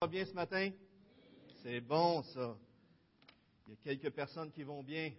[0.00, 0.70] va bien ce matin?
[1.60, 2.56] C'est bon, ça.
[3.66, 5.10] Il y a quelques personnes qui vont bien.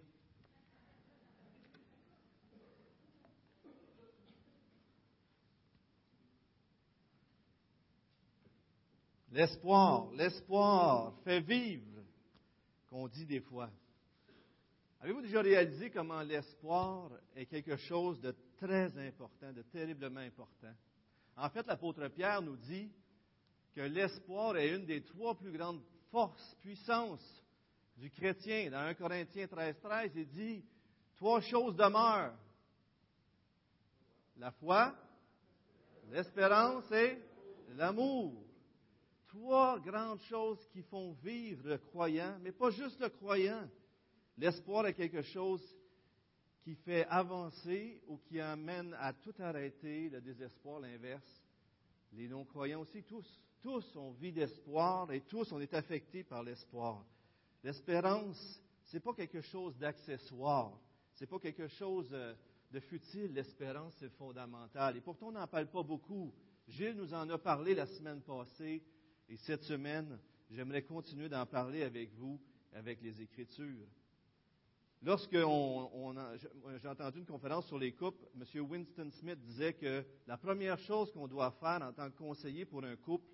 [9.32, 12.00] L'espoir, l'espoir fait vivre,
[12.88, 13.68] qu'on dit des fois.
[15.00, 20.72] Avez-vous déjà réalisé comment l'espoir est quelque chose de très important, de terriblement important?
[21.36, 22.90] En fait, l'apôtre Pierre nous dit
[23.74, 27.44] que l'espoir est une des trois plus grandes forces, puissances
[27.96, 28.70] du chrétien.
[28.70, 30.64] Dans 1 Corinthiens 13, 13, il dit
[31.16, 32.34] trois choses demeurent.
[34.38, 34.94] La foi,
[36.10, 37.18] l'espérance et
[37.76, 38.32] l'amour.
[39.28, 43.68] Trois grandes choses qui font vivre le croyant, mais pas juste le croyant.
[44.36, 45.62] L'espoir est quelque chose
[46.64, 51.42] qui fait avancer ou qui amène à tout arrêter, le désespoir, l'inverse.
[52.12, 57.04] Les non-croyants aussi, tous tous ont vie d'espoir et tous on est affectés par l'espoir.
[57.62, 60.78] L'espérance, ce n'est pas quelque chose d'accessoire,
[61.14, 62.34] ce n'est pas quelque chose euh,
[62.70, 63.32] de futile.
[63.34, 64.96] L'espérance, c'est fondamental.
[64.96, 66.32] Et pourtant, on n'en parle pas beaucoup.
[66.68, 68.82] Gilles nous en a parlé la semaine passée
[69.28, 70.18] et cette semaine,
[70.50, 72.40] j'aimerais continuer d'en parler avec vous,
[72.72, 73.86] avec les Écritures.
[75.02, 78.70] Lorsque j'ai entendu une conférence sur les couples, M.
[78.70, 82.84] Winston Smith disait que la première chose qu'on doit faire en tant que conseiller pour
[82.84, 83.26] un couple,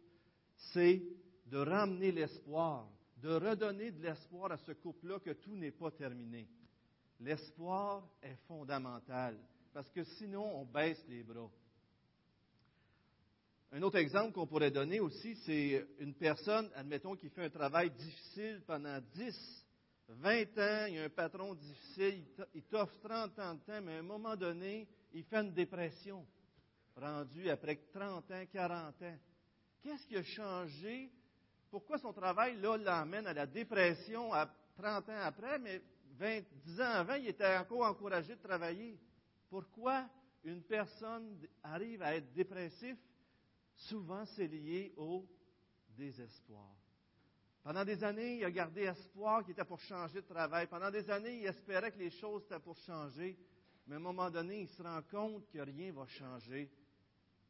[0.72, 1.02] c'est
[1.46, 6.48] de ramener l'espoir, de redonner de l'espoir à ce couple-là que tout n'est pas terminé.
[7.20, 9.38] L'espoir est fondamental,
[9.72, 11.50] parce que sinon on baisse les bras.
[13.72, 17.90] Un autre exemple qu'on pourrait donner aussi, c'est une personne, admettons, qui fait un travail
[17.90, 19.66] difficile pendant 10,
[20.08, 23.96] 20 ans, il y a un patron difficile, il t'offre 30 ans de temps, mais
[23.96, 26.24] à un moment donné, il fait une dépression,
[26.94, 29.18] rendue après 30 ans, 40 ans.
[29.86, 31.12] Qu'est-ce qui a changé?
[31.70, 35.80] Pourquoi son travail, là, l'emmène à la dépression à 30 ans après, mais
[36.18, 38.98] 20, 10 ans avant, il était encore encouragé de travailler?
[39.48, 40.08] Pourquoi
[40.42, 42.96] une personne arrive à être dépressif?
[43.76, 45.24] Souvent, c'est lié au
[45.96, 46.74] désespoir.
[47.62, 50.66] Pendant des années, il a gardé espoir qu'il était pour changer de travail.
[50.66, 53.38] Pendant des années, il espérait que les choses étaient pour changer.
[53.86, 56.72] Mais à un moment donné, il se rend compte que rien ne va changer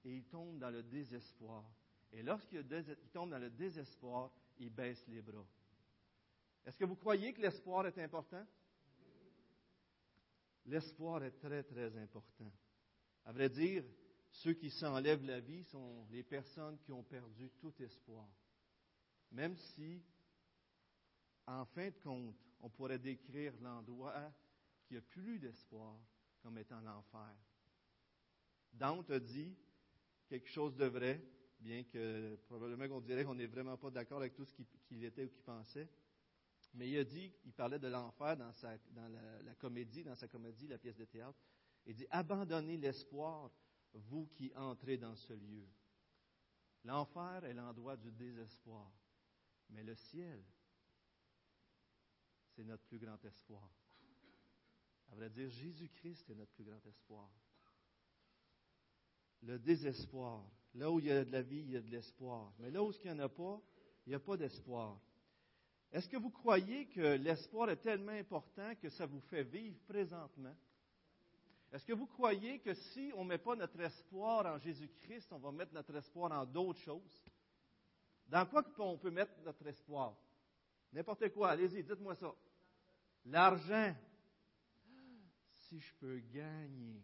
[0.04, 1.64] et il tombe dans le désespoir.
[2.16, 2.66] Et lorsqu'il
[3.12, 5.46] tombe dans le désespoir, il baisse les bras.
[6.64, 8.44] Est-ce que vous croyez que l'espoir est important?
[10.64, 12.50] L'espoir est très, très important.
[13.26, 13.84] À vrai dire,
[14.30, 18.26] ceux qui s'enlèvent la vie sont les personnes qui ont perdu tout espoir.
[19.30, 20.02] Même si,
[21.46, 24.32] en fin de compte, on pourrait décrire l'endroit
[24.86, 26.00] qui n'a plus d'espoir
[26.42, 27.36] comme étant l'enfer.
[28.72, 29.54] Dante a dit
[30.28, 31.22] quelque chose de vrai,
[31.58, 34.54] bien que probablement qu'on dirait qu'on n'est vraiment pas d'accord avec tout ce
[34.88, 35.88] qu'il était ou qu'il pensait.
[36.74, 38.52] Mais il a dit, il parlait de l'enfer dans,
[39.44, 41.38] la, comédie, dans sa comédie, la pièce de théâtre.
[41.86, 43.50] Il dit Abandonnez l'espoir,
[43.94, 45.66] vous qui entrez dans ce lieu.
[46.84, 48.92] L'enfer est l'endroit du désespoir,
[49.70, 50.44] mais le ciel,
[52.54, 53.68] c'est notre plus grand espoir.
[55.10, 57.30] À vrai dire, Jésus-Christ est notre plus grand espoir.
[59.42, 60.44] Le désespoir,
[60.74, 62.52] Là où il y a de la vie, il y a de l'espoir.
[62.58, 63.60] Mais là où il n'y en a pas,
[64.06, 65.00] il n'y a pas d'espoir.
[65.92, 70.54] Est-ce que vous croyez que l'espoir est tellement important que ça vous fait vivre présentement?
[71.72, 75.38] Est-ce que vous croyez que si on ne met pas notre espoir en Jésus-Christ, on
[75.38, 77.24] va mettre notre espoir en d'autres choses?
[78.28, 80.16] Dans quoi on peut mettre notre espoir?
[80.92, 82.34] N'importe quoi, allez-y, dites-moi ça.
[83.26, 83.94] L'argent.
[85.68, 87.02] Si je peux gagner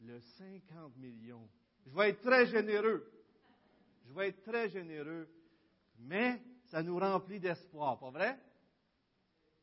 [0.00, 1.48] le 50 millions,
[1.88, 3.10] je vais être très généreux.
[4.06, 5.28] Je vais être très généreux.
[5.98, 8.38] Mais ça nous remplit d'espoir, pas vrai?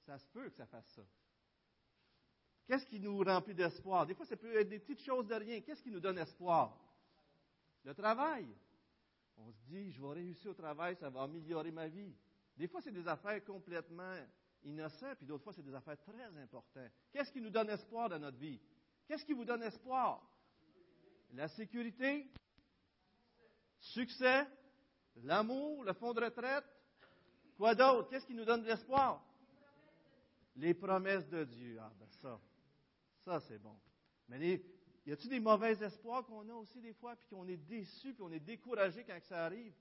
[0.05, 1.03] Ça se peut que ça fasse ça.
[2.67, 4.05] Qu'est-ce qui nous remplit d'espoir?
[4.05, 5.61] Des fois, ça peut être des petites choses de rien.
[5.61, 6.75] Qu'est-ce qui nous donne espoir?
[7.83, 8.47] Le travail.
[9.37, 12.15] On se dit, je vais réussir au travail, ça va améliorer ma vie.
[12.57, 14.15] Des fois, c'est des affaires complètement
[14.63, 16.91] innocentes, puis d'autres fois, c'est des affaires très importantes.
[17.11, 18.59] Qu'est-ce qui nous donne espoir dans notre vie?
[19.07, 20.23] Qu'est-ce qui vous donne espoir?
[21.33, 22.29] La sécurité,
[23.79, 24.47] succès,
[25.23, 26.65] l'amour, le fonds de retraite.
[27.57, 28.09] Quoi d'autre?
[28.09, 29.23] Qu'est-ce qui nous donne de l'espoir?
[30.55, 31.77] Les promesses de Dieu.
[31.81, 32.39] Ah, ben ça,
[33.23, 33.77] ça c'est bon.
[34.27, 34.61] Mais
[35.05, 38.23] y a-t-il des mauvais espoirs qu'on a aussi des fois, puis qu'on est déçu, puis
[38.23, 39.73] on est découragé quand ça arrive?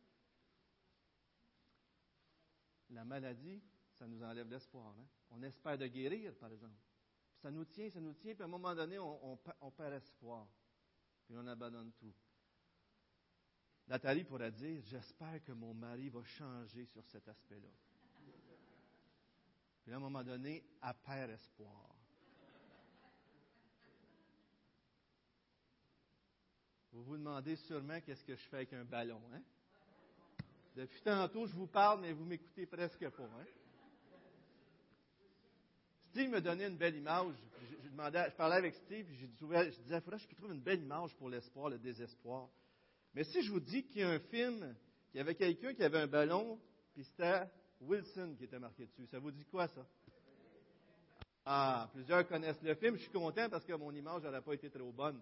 [2.90, 3.62] La maladie,
[3.94, 4.94] ça nous enlève l'espoir.
[4.98, 5.06] Hein?
[5.30, 6.74] On espère de guérir, par exemple.
[7.40, 10.46] ça nous tient, ça nous tient, puis à un moment donné, on, on perd espoir
[11.24, 12.14] puis on abandonne tout.
[13.86, 17.68] Nathalie pourrait dire, j'espère que mon mari va changer sur cet aspect-là.
[19.82, 21.94] Puis à un moment donné, elle perd espoir.
[26.92, 29.42] Vous vous demandez sûrement qu'est-ce que je fais avec un ballon, hein?
[30.76, 33.44] Depuis tantôt, je vous parle, mais vous m'écoutez presque pas, hein?
[36.14, 37.34] Steve me donnait une belle image.
[37.82, 40.80] Je, parlais avec Steve, et je, je disais, il faudrait que je trouve une belle
[40.80, 42.48] image pour l'espoir, le désespoir.
[43.16, 44.76] Mais si je vous dis qu'il y a un film,
[45.10, 46.60] qu'il y avait quelqu'un qui avait un ballon,
[46.92, 47.42] puis c'était
[47.80, 49.84] Wilson qui était marqué dessus, ça vous dit quoi, ça?
[51.44, 52.94] Ah, plusieurs connaissent le film.
[52.94, 55.20] Je suis content parce que mon image n'aurait pas été trop bonne.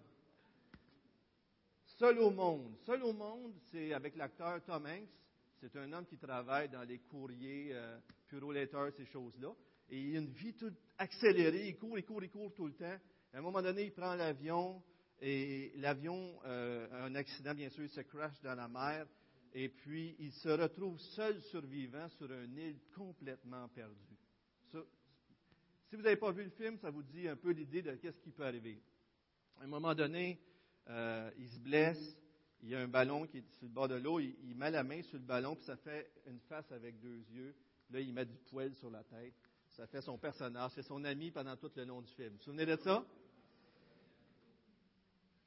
[1.97, 2.71] Seul au monde.
[2.85, 5.09] Seul au monde, c'est avec l'acteur Tom Hanks.
[5.59, 7.97] C'est un homme qui travaille dans les courriers, euh,
[8.27, 9.55] Puro Letter, ces choses-là.
[9.95, 11.67] Il a une vie toute accélérée.
[11.67, 12.97] Il court, il court, il court tout le temps.
[13.33, 14.81] À un moment donné, il prend l'avion
[15.21, 19.07] et l'avion euh, a un accident, bien sûr, il se crash dans la mer.
[19.53, 24.17] Et puis, il se retrouve seul survivant sur une île complètement perdue.
[24.69, 28.19] si vous n'avez pas vu le film, ça vous dit un peu l'idée de ce
[28.19, 28.81] qui peut arriver.
[29.59, 30.39] À un moment donné,
[30.89, 32.17] euh, il se blesse,
[32.63, 34.71] il y a un ballon qui est sur le bord de l'eau, il, il, met
[34.71, 37.55] la main sur le ballon, puis ça fait une face avec deux yeux.
[37.91, 39.35] Là, il met du poil sur la tête.
[39.73, 42.29] Ça fait son personnage, c'est son ami pendant tout le long du film.
[42.29, 43.03] Vous vous souvenez de ça?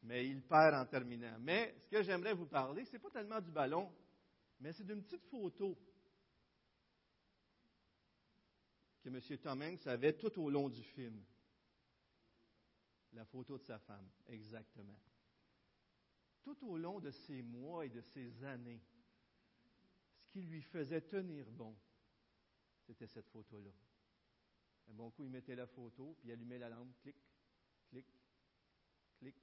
[0.02, 1.38] Mais il perd en terminant.
[1.40, 3.92] Mais ce que j'aimerais vous parler, ce n'est pas tellement du ballon,
[4.60, 5.78] mais c'est d'une petite photo
[9.02, 9.20] que M.
[9.38, 11.22] Tom avait tout au long du film.
[13.12, 14.98] La photo de sa femme, exactement.
[16.42, 18.82] Tout au long de ces mois et de ces années,
[20.18, 21.76] ce qui lui faisait tenir bon,
[22.86, 23.70] c'était cette photo-là.
[24.88, 27.16] Un bon coup, il mettait la photo, puis il allumait la lampe, clic,
[27.88, 28.06] clic,
[29.18, 29.34] clic.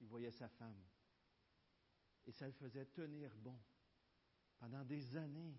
[0.00, 0.82] Il voyait sa femme.
[2.26, 3.58] Et ça le faisait tenir bon.
[4.58, 5.58] Pendant des années,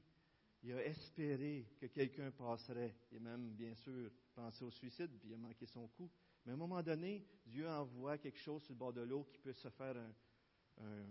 [0.64, 2.96] il a espéré que quelqu'un passerait.
[3.12, 6.10] Et même, bien sûr, pensé au suicide, puis il a manqué son coup.
[6.46, 9.38] Mais à un moment donné, Dieu envoie quelque chose sur le bord de l'eau qui
[9.38, 11.06] peut se faire un,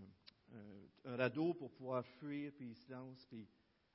[1.04, 3.24] un radeau pour pouvoir fuir, puis il se lance.
[3.26, 3.48] Puis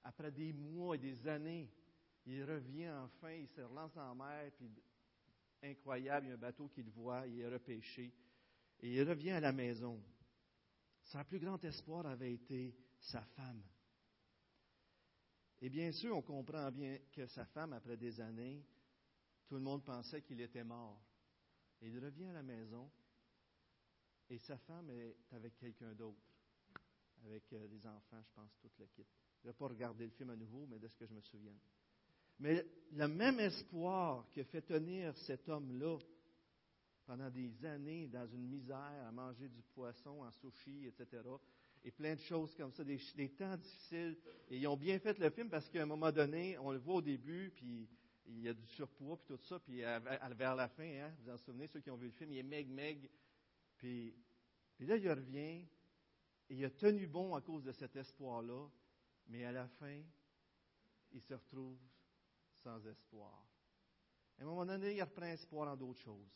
[0.04, 1.70] après des mois et des années,
[2.26, 4.70] il revient enfin, il se relance en mer, puis
[5.64, 8.14] incroyable, il y a un bateau qu'il voit, il est repêché,
[8.82, 10.02] et il revient à la maison.
[11.04, 13.64] Son plus grand espoir avait été sa femme.
[15.62, 18.64] Et bien sûr, on comprend bien que sa femme, après des années,
[19.48, 21.02] tout le monde pensait qu'il était mort.
[21.82, 22.90] Et il revient à la maison,
[24.30, 26.22] et sa femme est avec quelqu'un d'autre,
[27.26, 29.06] avec euh, des enfants, je pense, toute le kit.
[29.44, 31.58] Je pas regarder le film à nouveau, mais de ce que je me souviens.
[32.40, 35.98] Mais le même espoir qui fait tenir cet homme-là
[37.06, 41.24] pendant des années dans une misère, à manger du poisson en sushi, etc.,
[41.84, 43.00] et plein de choses comme ça, des,
[43.38, 44.18] temps difficiles.
[44.50, 46.96] Et ils ont bien fait le film parce qu'à un moment donné, on le voit
[46.96, 47.88] au début, puis
[48.26, 51.38] il y a du surpoids, puis tout ça, puis vers la fin, hein, vous en
[51.38, 53.10] souvenez, ceux qui ont vu le film, il est meg, meg.
[53.78, 54.14] Puis,
[54.76, 55.66] puis là, il revient,
[56.50, 58.68] et il a tenu bon à cause de cet espoir-là,
[59.28, 60.02] mais à la fin,
[61.12, 61.80] il se retrouve
[62.64, 63.46] sans espoir.
[64.38, 66.32] À un moment donné, il reprend espoir en d'autres choses.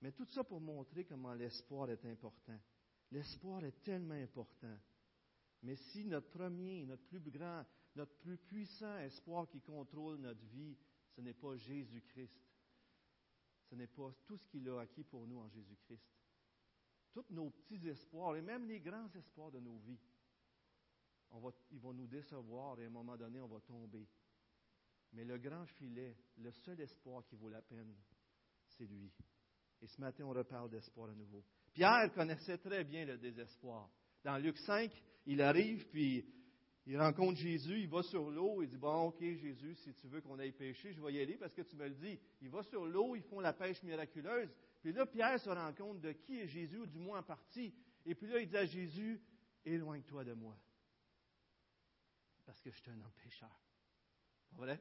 [0.00, 2.58] Mais tout ça pour montrer comment l'espoir est important.
[3.10, 4.76] L'espoir est tellement important.
[5.62, 7.64] Mais si notre premier, notre plus grand,
[7.96, 10.76] notre plus puissant espoir qui contrôle notre vie,
[11.16, 12.38] ce n'est pas Jésus-Christ,
[13.70, 16.04] ce n'est pas tout ce qu'il a acquis pour nous en Jésus-Christ.
[17.12, 20.00] Tous nos petits espoirs et même les grands espoirs de nos vies,
[21.70, 24.06] ils vont nous décevoir et à un moment donné, on va tomber.
[25.14, 27.94] Mais le grand filet, le seul espoir qui vaut la peine,
[28.66, 29.12] c'est lui.
[29.80, 31.44] Et ce matin, on reparle d'espoir à nouveau.
[31.72, 33.90] Pierre connaissait très bien le désespoir.
[34.24, 34.90] Dans Luc 5,
[35.26, 36.26] il arrive, puis
[36.86, 40.20] il rencontre Jésus, il va sur l'eau, il dit, bon, ok Jésus, si tu veux
[40.20, 42.18] qu'on aille pêcher, je vais y aller parce que tu me le dis.
[42.40, 44.52] Il va sur l'eau, ils font la pêche miraculeuse.
[44.80, 47.74] Puis là, Pierre se rend compte de qui est Jésus, ou du moins en partie.
[48.04, 49.20] Et puis là, il dit à Jésus,
[49.64, 50.58] éloigne-toi de moi.
[52.44, 53.60] Parce que je suis un homme pécheur.
[54.56, 54.76] Pas?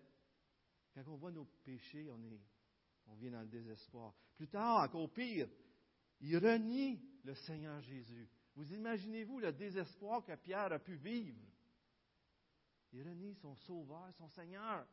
[0.94, 2.40] Quand on voit nos péchés, on, est,
[3.08, 4.14] on vient dans le désespoir.
[4.36, 5.48] Plus tard, encore pire,
[6.22, 8.30] il renie le Seigneur Jésus.
[8.56, 11.40] Vous imaginez-vous le désespoir que Pierre a pu vivre?
[12.92, 14.86] Il renie son Sauveur, son Seigneur.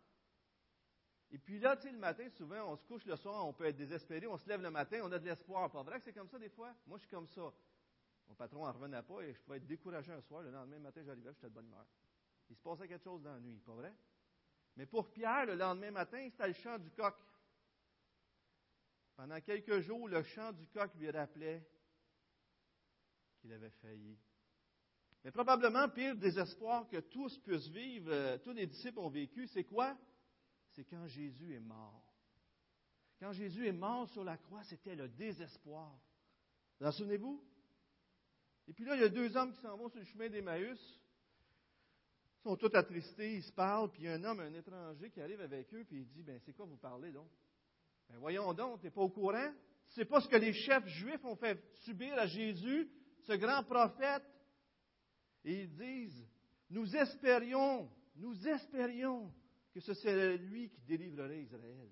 [1.31, 3.67] Et puis là, tu sais, le matin, souvent, on se couche le soir, on peut
[3.67, 5.71] être désespéré, on se lève le matin, on a de l'espoir.
[5.71, 6.75] Pas vrai que c'est comme ça des fois?
[6.87, 7.53] Moi, je suis comme ça.
[8.27, 10.43] Mon patron n'en revenait pas et je pouvais être découragé un soir.
[10.43, 11.87] Le lendemain matin, j'arrivais, j'étais de bonne humeur.
[12.49, 13.95] Il se passait quelque chose dans la nuit, pas vrai?
[14.81, 17.15] Mais pour Pierre, le lendemain matin, c'était le chant du coq.
[19.15, 21.69] Pendant quelques jours, le chant du coq lui rappelait
[23.39, 24.19] qu'il avait failli
[25.23, 29.65] Mais probablement, pire désespoir que tous puissent vivre, euh, tous les disciples ont vécu, c'est
[29.65, 29.95] quoi?
[30.71, 32.03] C'est quand Jésus est mort.
[33.19, 35.95] Quand Jésus est mort sur la croix, c'était le désespoir.
[36.81, 37.47] Vous en souvenez-vous?
[38.67, 40.99] Et puis là, il y a deux hommes qui s'en vont sur le chemin d'Emmaüs.
[42.41, 45.11] Ils sont tous attristés, ils se parlent, puis il y a un homme, un étranger
[45.11, 47.31] qui arrive avec eux, puis il dit, ben c'est quoi vous parlez donc?
[48.09, 49.53] Ben voyons donc, tu n'es pas au courant?
[49.89, 52.91] Tu sais pas ce que les chefs juifs ont fait subir à Jésus,
[53.27, 54.25] ce grand prophète?
[55.45, 56.27] Et ils disent,
[56.71, 59.33] nous espérions, nous espérions
[59.73, 61.91] que ce serait lui qui délivrerait Israël.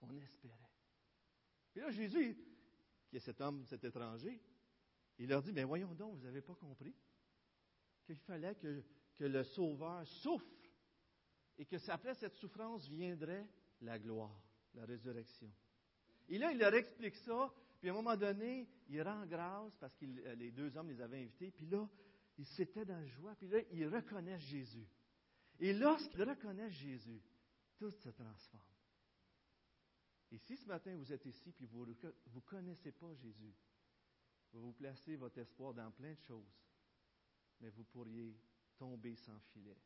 [0.00, 0.54] On espérait.
[1.76, 2.36] Et là, Jésus,
[3.08, 4.40] qui est cet homme, cet étranger,
[5.18, 6.94] il leur dit, mais voyons donc, vous n'avez pas compris?
[8.04, 8.82] Qu'il fallait que,
[9.16, 10.46] que, le Sauveur souffre
[11.58, 13.46] et que après cette souffrance viendrait
[13.80, 14.40] la gloire,
[14.74, 15.50] la résurrection.
[16.28, 19.94] Et là, il leur explique ça, puis à un moment donné, il rend grâce parce
[19.96, 21.88] que les deux hommes les avaient invités, puis là,
[22.38, 24.86] ils s'étaient dans la joie, puis là, ils reconnaissent Jésus.
[25.60, 27.22] Et lorsqu'ils reconnaissent Jésus,
[27.76, 28.62] tout se transforme.
[30.32, 33.54] Et si ce matin vous êtes ici, puis vous ne connaissez pas Jésus,
[34.52, 36.52] vous placez votre espoir dans plein de choses,
[37.60, 38.36] mais vous pourriez
[38.76, 39.76] tomber sans filet.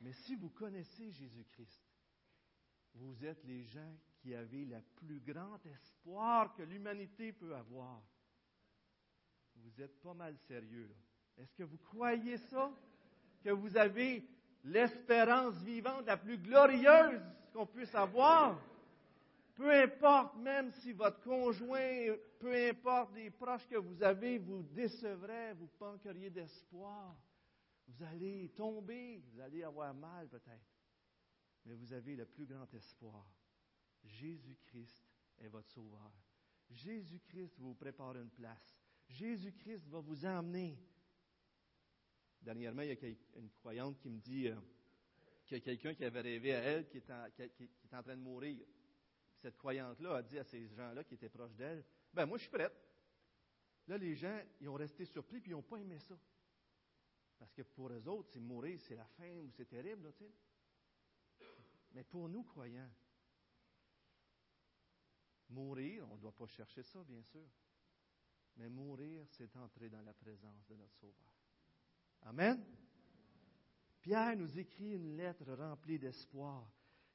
[0.00, 1.82] Mais si vous connaissez Jésus-Christ,
[2.94, 8.02] vous êtes les gens qui avez le plus grand espoir que l'humanité peut avoir.
[9.56, 10.94] Vous êtes pas mal sérieux.
[11.36, 12.72] Est-ce que vous croyez ça?
[13.42, 14.24] Que vous avez
[14.62, 17.20] l'espérance vivante la plus glorieuse
[17.52, 18.60] qu'on puisse avoir?
[19.54, 25.54] Peu importe, même si votre conjoint, peu importe les proches que vous avez, vous décevraient,
[25.54, 27.16] vous manqueriez d'espoir.
[27.86, 30.66] Vous allez tomber, vous allez avoir mal peut-être.
[31.64, 33.26] Mais vous avez le plus grand espoir.
[34.02, 35.06] Jésus-Christ
[35.38, 36.12] est votre sauveur.
[36.70, 38.76] Jésus-Christ vous prépare une place.
[39.08, 40.76] Jésus-Christ va vous emmener.
[42.40, 44.56] Dernièrement, il y a une croyante qui me dit euh,
[45.46, 48.58] qu'il y a quelqu'un qui avait rêvé à elle qui est en train de mourir
[49.44, 51.84] cette croyante-là a dit à ces gens-là qui étaient proches d'elle,
[52.14, 52.72] ben moi je suis prête.
[53.86, 56.18] Là, les gens, ils ont resté surpris puis ils n'ont pas aimé ça.
[57.38, 60.32] Parce que pour eux autres, c'est mourir, c'est la fin ou c'est terrible, tu sais.
[61.92, 62.90] Mais pour nous, croyants,
[65.50, 67.46] mourir, on ne doit pas chercher ça, bien sûr.
[68.56, 71.34] Mais mourir, c'est entrer dans la présence de notre Sauveur.
[72.22, 72.64] Amen.
[74.00, 76.66] Pierre nous écrit une lettre remplie d'espoir.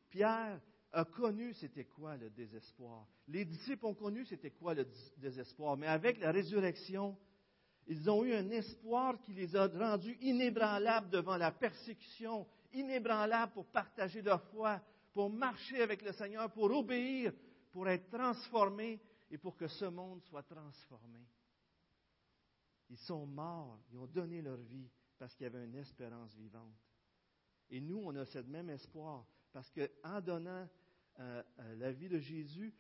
[0.10, 3.08] Pierre a connu c'était quoi le désespoir.
[3.28, 5.78] Les disciples ont connu c'était quoi le désespoir.
[5.78, 7.18] Mais avec la résurrection,
[7.88, 13.66] ils ont eu un espoir qui les a rendus inébranlables devant la persécution, inébranlables pour
[13.66, 14.82] partager leur foi,
[15.14, 17.34] pour marcher avec le Seigneur, pour obéir,
[17.72, 21.20] pour être transformés et pour que ce monde soit transformé.
[22.90, 26.74] Ils sont morts, ils ont donné leur vie parce qu'il y avait une espérance vivante.
[27.70, 30.68] Et nous, on a ce même espoir parce qu'en donnant
[31.78, 32.74] la vie de Jésus,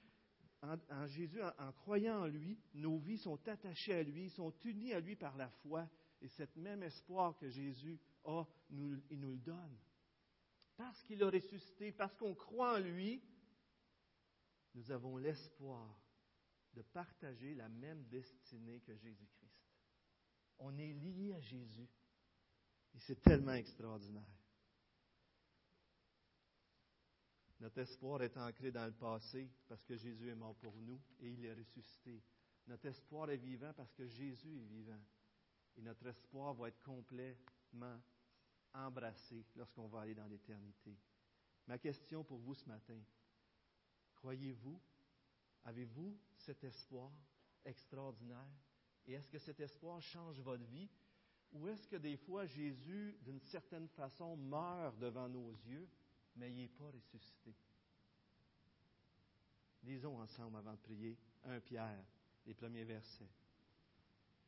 [0.62, 5.00] en, Jésus, en, croyant en lui, nos vies sont attachées à lui, sont unies à
[5.00, 5.89] lui par la foi.
[6.22, 9.77] Et cet même espoir que Jésus a, il nous le donne.
[10.75, 13.22] Parce qu'il a ressuscité, parce qu'on croit en lui,
[14.75, 15.98] nous avons l'espoir
[16.74, 19.60] de partager la même destinée que Jésus-Christ.
[20.60, 21.89] On est lié à Jésus.
[22.96, 24.38] Et c'est tellement extraordinaire.
[27.60, 31.30] Notre espoir est ancré dans le passé parce que Jésus est mort pour nous et
[31.30, 32.22] il est ressuscité.
[32.68, 35.01] Notre espoir est vivant parce que Jésus est vivant.
[35.75, 38.00] Et notre espoir va être complètement
[38.74, 40.96] embrassé lorsqu'on va aller dans l'éternité.
[41.68, 43.00] Ma question pour vous ce matin,
[44.16, 44.80] croyez-vous,
[45.66, 47.12] avez-vous cet espoir
[47.66, 48.48] extraordinaire?
[49.06, 50.89] Et est-ce que cet espoir change votre vie?
[51.51, 55.89] Ou est-ce que des fois Jésus, d'une certaine façon, meurt devant nos yeux
[56.39, 57.53] mais il n'est pas ressuscité.
[59.84, 62.03] Lisons ensemble avant de prier 1 Pierre,
[62.46, 63.29] les premiers versets.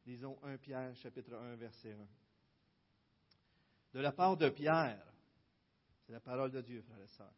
[0.06, 2.08] Lisons 1 Pierre, chapitre 1, verset 1.
[3.94, 5.06] De la part de Pierre,
[6.06, 7.34] c'est la parole de Dieu, frères et sœurs.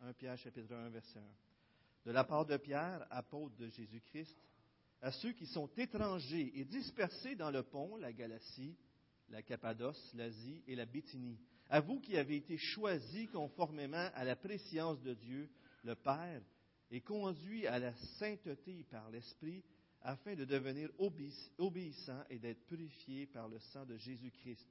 [0.00, 1.22] 1 Pierre, chapitre 1, verset 1.
[2.06, 4.36] De la part de Pierre, apôtre de Jésus-Christ,
[5.00, 8.76] à ceux qui sont étrangers et dispersés dans le pont, la Galatie,
[9.28, 11.38] la Cappadoce, l'Asie et la Bithynie,
[11.68, 15.48] à vous qui avez été choisis conformément à la préscience de Dieu,
[15.84, 16.42] le Père,
[16.90, 19.62] et conduits à la sainteté par l'Esprit,
[20.02, 20.90] afin de devenir
[21.58, 24.66] obéissants et d'être purifiés par le sang de Jésus-Christ.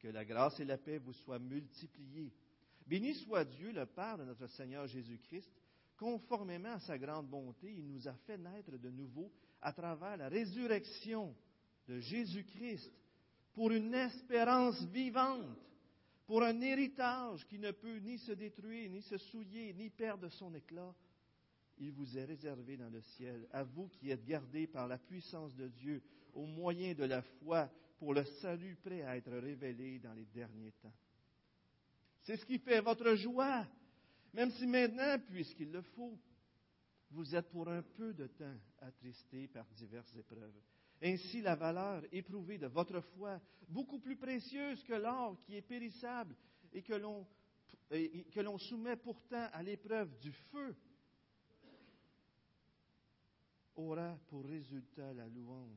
[0.00, 2.32] Que la grâce et la paix vous soient multipliées.
[2.86, 5.50] Béni soit Dieu, le Père de notre Seigneur Jésus-Christ.
[5.96, 9.32] Conformément à sa grande bonté, il nous a fait naître de nouveau
[9.62, 11.34] à travers la résurrection
[11.88, 12.92] de Jésus-Christ
[13.54, 15.56] pour une espérance vivante,
[16.26, 20.54] pour un héritage qui ne peut ni se détruire, ni se souiller, ni perdre son
[20.54, 20.94] éclat.
[21.78, 25.54] Il vous est réservé dans le ciel, à vous qui êtes gardés par la puissance
[25.54, 26.02] de Dieu
[26.32, 30.72] au moyen de la foi pour le salut prêt à être révélé dans les derniers
[30.72, 30.94] temps.
[32.20, 33.66] C'est ce qui fait votre joie,
[34.32, 36.18] même si maintenant, puisqu'il le faut,
[37.10, 40.54] vous êtes pour un peu de temps attristés par diverses épreuves.
[41.04, 46.34] Ainsi, la valeur éprouvée de votre foi, beaucoup plus précieuse que l'or qui est périssable
[46.72, 50.74] et que l'on, soumet pourtant à l'épreuve du feu,
[53.76, 55.76] aura pour résultat la louange,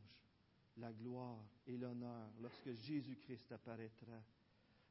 [0.78, 4.24] la gloire et l'honneur lorsque Jésus-Christ apparaîtra.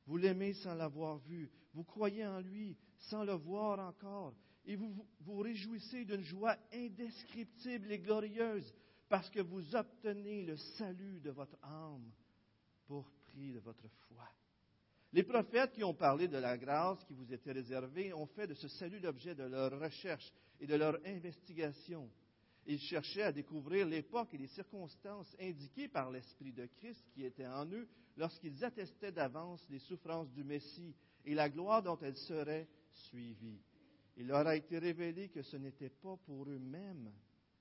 [0.05, 4.35] Vous l'aimez sans l'avoir vu, vous croyez en lui sans le voir encore,
[4.67, 8.75] et vous vous réjouissez d'une joie indescriptible et glorieuse
[9.09, 12.11] parce que vous obtenez le salut de votre âme
[12.87, 14.29] pour prix de votre foi.
[15.13, 18.55] Les prophètes qui ont parlé de la grâce qui vous était réservée ont fait de
[18.55, 22.11] ce salut l'objet de leur recherche et de leur investigation.
[22.67, 27.47] Ils cherchaient à découvrir l'époque et les circonstances indiquées par l'Esprit de Christ qui était
[27.47, 30.95] en eux lorsqu'ils attestaient d'avance les souffrances du Messie
[31.25, 33.61] et la gloire dont elles seraient suivies.
[34.17, 37.13] Il leur a été révélé que ce n'était pas pour eux-mêmes,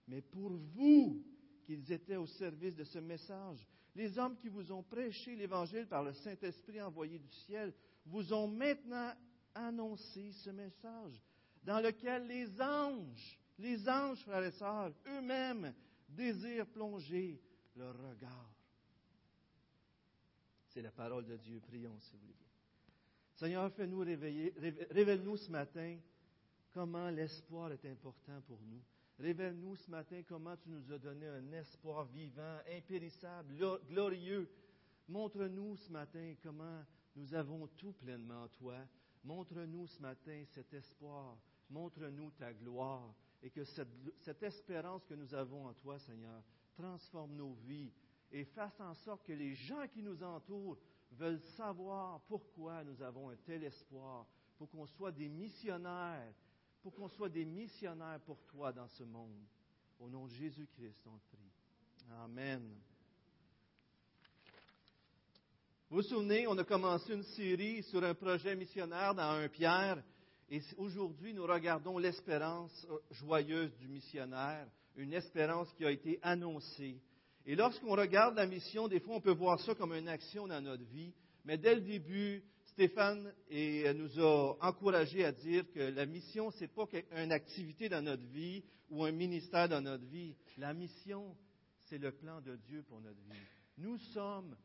[0.08, 1.24] mais pour vous
[1.66, 3.68] qu'ils étaient au service de ce message.
[3.96, 7.74] Les hommes qui vous ont prêché l'Évangile par le Saint-Esprit envoyé du ciel
[8.06, 9.14] vous ont maintenant
[9.54, 11.22] annoncé ce message,
[11.64, 15.74] dans lequel les anges, les anges, frères et sœurs, eux-mêmes
[16.10, 17.42] désirent plonger
[17.76, 18.54] leur regard.
[20.70, 21.62] C'est la parole de Dieu.
[21.62, 22.36] Prions, si vous voulez.
[23.36, 24.54] Seigneur, fais-nous réveiller,
[24.92, 25.98] révèle-nous ce matin
[26.74, 28.82] comment l'espoir est important pour nous.
[29.20, 33.56] Révèle-nous ce matin comment tu nous as donné un espoir vivant, impérissable,
[33.88, 34.50] glorieux.
[35.08, 36.84] Montre-nous ce matin comment
[37.16, 38.76] nous avons tout pleinement en toi.
[39.24, 41.38] Montre-nous ce matin cet espoir.
[41.70, 43.16] Montre-nous ta gloire.
[43.42, 46.44] Et que cette, espérance que nous avons en toi, Seigneur,
[46.76, 47.94] transforme nos vies
[48.32, 50.78] et fasse en sorte que les gens qui nous entourent
[51.12, 54.26] veulent savoir pourquoi nous avons un tel espoir,
[54.58, 56.34] pour qu'on soit des missionnaires
[56.86, 59.34] pour qu'on soit des missionnaires pour toi dans ce monde.
[60.00, 61.52] Au nom de Jésus-Christ, on prie.
[62.24, 62.62] Amen.
[65.90, 70.04] Vous vous souvenez, on a commencé une série sur un projet missionnaire dans un Pierre.
[70.48, 77.02] Et aujourd'hui, nous regardons l'espérance joyeuse du missionnaire, une espérance qui a été annoncée.
[77.48, 80.62] Et lorsqu'on regarde la mission, des fois, on peut voir ça comme une action dans
[80.62, 81.16] notre vie.
[81.46, 82.44] Mais dès le début,
[82.76, 83.34] Stéphane
[83.96, 86.86] nous a encouragés à dire que la mission, ce n'est pas
[87.16, 90.36] une activité dans notre vie ou un ministère dans notre vie.
[90.58, 91.38] La mission,
[91.86, 93.40] c'est le plan de Dieu pour notre vie.
[93.78, 94.58] Nous sommes,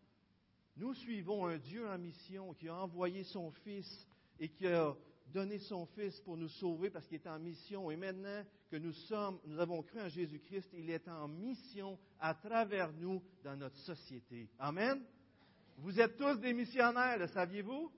[0.77, 4.09] nous suivons un Dieu en mission qui a envoyé son Fils
[4.41, 4.93] et qui a
[5.29, 7.93] donné son Fils pour nous sauver parce qu'il est en mission.
[7.93, 8.43] Et maintenant
[8.73, 13.23] que nous sommes, nous avons cru en Jésus-Christ, il est en mission à travers nous
[13.45, 14.49] dans notre société.
[14.59, 15.01] Amen.
[15.77, 17.93] Vous êtes tous des missionnaires, le saviez-vous?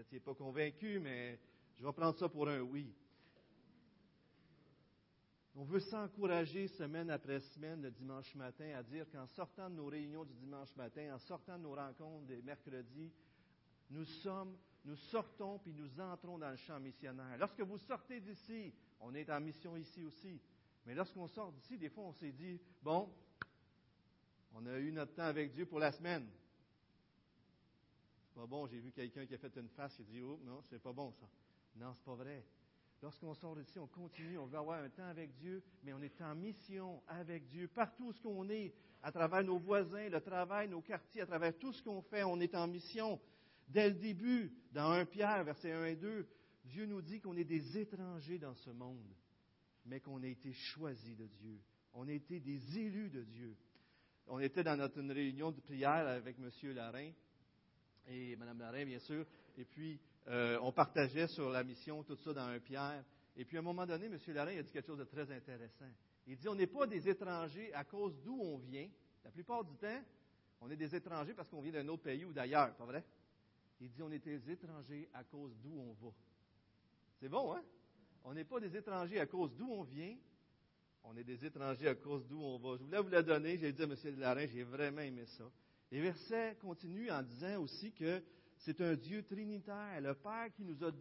[0.00, 1.38] N'étiez pas convaincu, mais
[1.76, 2.90] je vais prendre ça pour un oui.
[5.54, 9.88] On veut s'encourager semaine après semaine, le dimanche matin, à dire qu'en sortant de nos
[9.88, 13.12] réunions du dimanche matin, en sortant de nos rencontres des mercredis,
[13.90, 17.36] nous sommes, nous sortons puis nous entrons dans le champ missionnaire.
[17.38, 20.40] Lorsque vous sortez d'ici, on est en mission ici aussi.
[20.86, 23.12] Mais lorsqu'on sort d'ici, des fois, on s'est dit, bon,
[24.54, 26.26] on a eu notre temps avec Dieu pour la semaine
[28.40, 28.66] pas bon.
[28.66, 31.12] J'ai vu quelqu'un qui a fait une face qui dit, oh, non, c'est pas bon
[31.12, 31.28] ça.
[31.76, 32.42] Non, c'est pas vrai.
[33.02, 36.20] Lorsqu'on sort d'ici, on continue, on veut avoir un temps avec Dieu, mais on est
[36.22, 37.68] en mission avec Dieu.
[37.68, 38.72] Partout où qu'on est,
[39.02, 42.40] à travers nos voisins, le travail, nos quartiers, à travers tout ce qu'on fait, on
[42.40, 43.20] est en mission.
[43.68, 46.26] Dès le début, dans 1 Pierre, versets 1 et 2,
[46.64, 49.14] Dieu nous dit qu'on est des étrangers dans ce monde,
[49.84, 51.60] mais qu'on a été choisis de Dieu.
[51.92, 53.56] On a été des élus de Dieu.
[54.28, 56.50] On était dans notre réunion de prière avec M.
[56.74, 57.10] Larin,
[58.08, 59.24] et Mme Larin, bien sûr.
[59.56, 63.04] Et puis, euh, on partageait sur la mission, tout ça dans un Pierre.
[63.36, 64.18] Et puis, à un moment donné, M.
[64.28, 65.90] Larin a dit quelque chose de très intéressant.
[66.26, 68.88] Il dit, on n'est pas des étrangers à cause d'où on vient.
[69.24, 70.02] La plupart du temps,
[70.60, 73.04] on est des étrangers parce qu'on vient d'un autre pays ou d'ailleurs, pas vrai?
[73.80, 76.12] Il dit, on est des étrangers à cause d'où on va.
[77.18, 77.62] C'est bon, hein?
[78.24, 80.16] On n'est pas des étrangers à cause d'où on vient.
[81.04, 82.76] On est des étrangers à cause d'où on va.
[82.76, 83.56] Je voulais vous la donner.
[83.56, 83.96] J'ai dit à M.
[84.18, 85.50] Larin, j'ai vraiment aimé ça.
[85.90, 88.22] Les versets continuent en disant aussi que
[88.58, 90.00] c'est un Dieu trinitaire.
[90.00, 90.92] Le Père qui nous a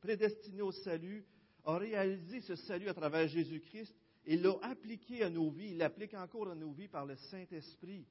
[0.00, 1.24] prédestinés au salut
[1.64, 3.94] a réalisé ce salut à travers Jésus-Christ
[4.26, 5.70] et l'a appliqué à nos vies.
[5.70, 8.06] Il l'applique encore à nos vies par le Saint-Esprit.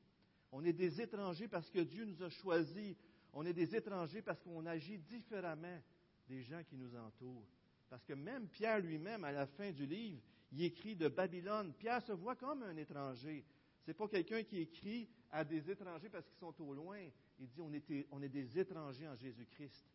[0.51, 2.95] On est des étrangers parce que Dieu nous a choisis.
[3.31, 5.79] On est des étrangers parce qu'on agit différemment
[6.27, 7.47] des gens qui nous entourent.
[7.89, 10.19] Parce que même Pierre lui-même, à la fin du livre,
[10.51, 11.73] il écrit de Babylone.
[11.73, 13.45] Pierre se voit comme un étranger.
[13.83, 16.99] Ce n'est pas quelqu'un qui écrit à des étrangers parce qu'ils sont au loin.
[17.39, 19.85] Il dit on, est des étrangers en Jésus-Christ.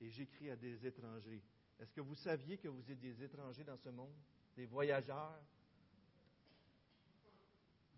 [0.00, 1.42] Et j'écris à des étrangers.
[1.78, 4.14] Est-ce que vous saviez que vous êtes des étrangers dans ce monde?
[4.56, 5.38] Des voyageurs?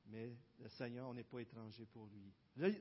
[0.06, 2.32] Mais le Seigneur, on n'est pas étranger pour lui.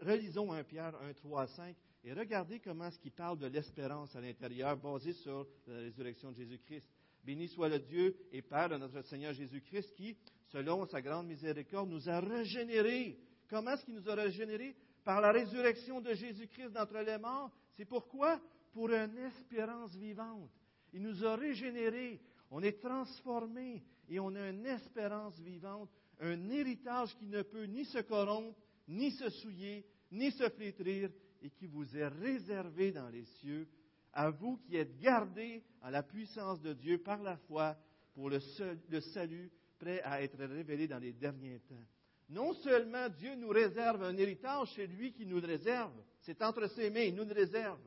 [0.01, 4.21] Relisons 1 Pierre 1, 3 5 et regardez comment ce qu'il parle de l'espérance à
[4.21, 6.89] l'intérieur basée sur la résurrection de Jésus-Christ.
[7.23, 10.17] Béni soit le Dieu et Père de notre Seigneur Jésus-Christ qui,
[10.53, 13.17] selon sa grande miséricorde, nous a régénérés.
[13.49, 14.75] Comment est-ce qu'il nous a régénérés?
[15.03, 17.51] Par la résurrection de Jésus-Christ d'entre les morts.
[17.75, 18.39] C'est pourquoi?
[18.71, 20.49] Pour une espérance vivante.
[20.93, 22.21] Il nous a régénérés.
[22.51, 25.89] On est transformés et on a une espérance vivante,
[26.19, 31.09] un héritage qui ne peut ni se corrompre, ni se souiller, ni se flétrir,
[31.41, 33.67] et qui vous est réservé dans les cieux
[34.13, 37.75] à vous qui êtes gardés à la puissance de Dieu par la foi
[38.13, 39.51] pour le, salut
[39.83, 41.85] prêt à être révélé dans les derniers temps.
[42.29, 46.67] Non seulement Dieu nous réserve un héritage, c'est lui qui nous le réserve, c'est entre
[46.67, 47.79] ses mains, il nous le réserve,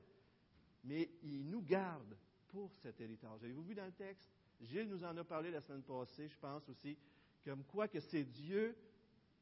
[0.84, 2.16] mais il nous garde
[2.48, 3.42] pour cet héritage.
[3.42, 4.28] Avez-vous vu dans le texte?
[4.60, 6.96] Gilles nous en a parlé la semaine passée, je pense aussi,
[7.44, 8.76] comme quoi que c'est Dieu,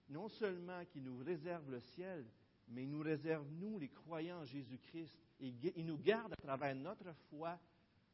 [0.09, 2.25] non seulement qui nous réserve le ciel,
[2.69, 7.13] mais il nous réserve, nous, les croyants en Jésus-Christ, il nous garde à travers notre
[7.29, 7.59] foi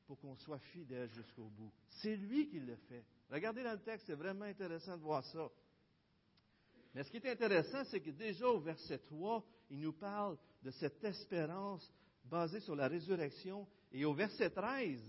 [0.06, 1.72] pour qu'on soit fidèle jusqu'au bout.
[1.88, 3.04] C'est lui qui le fait.
[3.30, 5.48] Regardez dans le texte, c'est vraiment intéressant de voir ça.
[6.94, 10.70] Mais ce qui est intéressant, c'est que déjà au verset 3, il nous parle de
[10.72, 11.88] cette espérance
[12.24, 13.66] basée sur la résurrection.
[13.92, 15.00] Et au verset 13,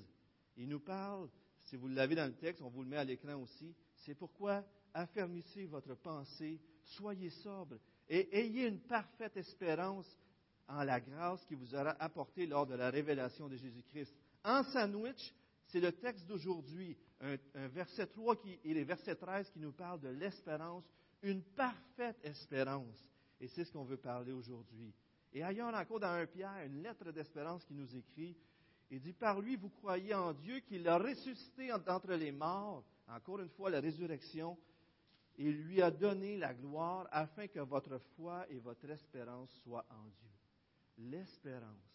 [0.57, 1.29] il nous parle,
[1.63, 4.63] si vous l'avez dans le texte, on vous le met à l'écran aussi, c'est pourquoi
[4.93, 7.77] affermissez votre pensée, soyez sobre
[8.09, 10.05] et ayez une parfaite espérance
[10.67, 14.13] en la grâce qui vous aura apporté lors de la révélation de Jésus-Christ.
[14.43, 15.33] En sandwich,
[15.67, 19.99] c'est le texte d'aujourd'hui, un, verset 3 qui, et les versets 13 qui nous parlent
[19.99, 20.83] de l'espérance,
[21.21, 23.07] une parfaite espérance.
[23.39, 24.93] Et c'est ce qu'on veut parler aujourd'hui.
[25.33, 28.35] Et ailleurs encore dans un Pierre, une lettre d'espérance qui nous écrit,
[28.89, 33.39] il dit, par lui, vous croyez en Dieu, qu'il a ressuscité d'entre les morts, encore
[33.39, 34.57] une fois la résurrection,
[35.37, 40.03] et lui a donné la gloire afin que votre foi et votre espérance soient en
[40.03, 40.31] Dieu
[41.09, 41.91] l'espérance.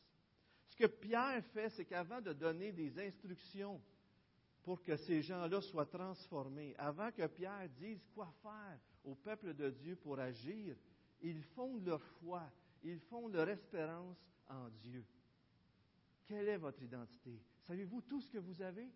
[0.69, 3.81] Ce que Pierre fait, c'est qu'avant de donner des instructions
[4.67, 9.71] pour que ces gens-là soient transformés, avant que Pierre dise quoi faire au peuple de
[9.71, 10.75] Dieu pour agir,
[11.23, 12.43] ils fondent leur foi,
[12.83, 15.07] ils fondent leur espérance en Dieu.
[16.27, 17.41] Quelle est votre identité?
[17.69, 18.91] Savez-vous tout ce que vous avez?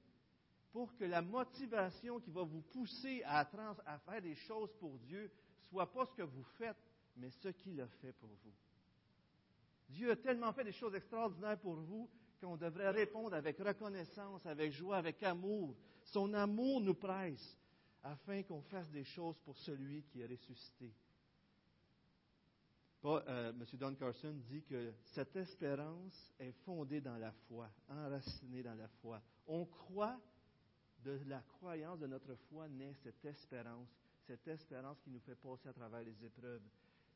[0.72, 5.30] Pour que la motivation qui va vous pousser à, faire des choses pour Dieu
[5.68, 6.82] soit pas ce que vous faites,
[7.14, 8.54] mais ce qu'il a fait pour vous.
[9.88, 14.72] Dieu a tellement fait des choses extraordinaires pour vous qu'on devrait répondre avec reconnaissance, avec
[14.72, 15.76] joie, avec amour.
[16.04, 17.56] Son amour nous presse
[18.02, 20.92] afin qu'on fasse des choses pour celui qui est ressuscité.
[23.04, 23.64] Euh, M.
[23.74, 29.22] Don Carson dit que cette espérance est fondée dans la foi, enracinée dans la foi.
[29.46, 30.20] On croit,
[31.02, 33.88] de la croyance de notre foi naît cette espérance,
[34.26, 36.62] cette espérance qui nous fait passer à travers les épreuves.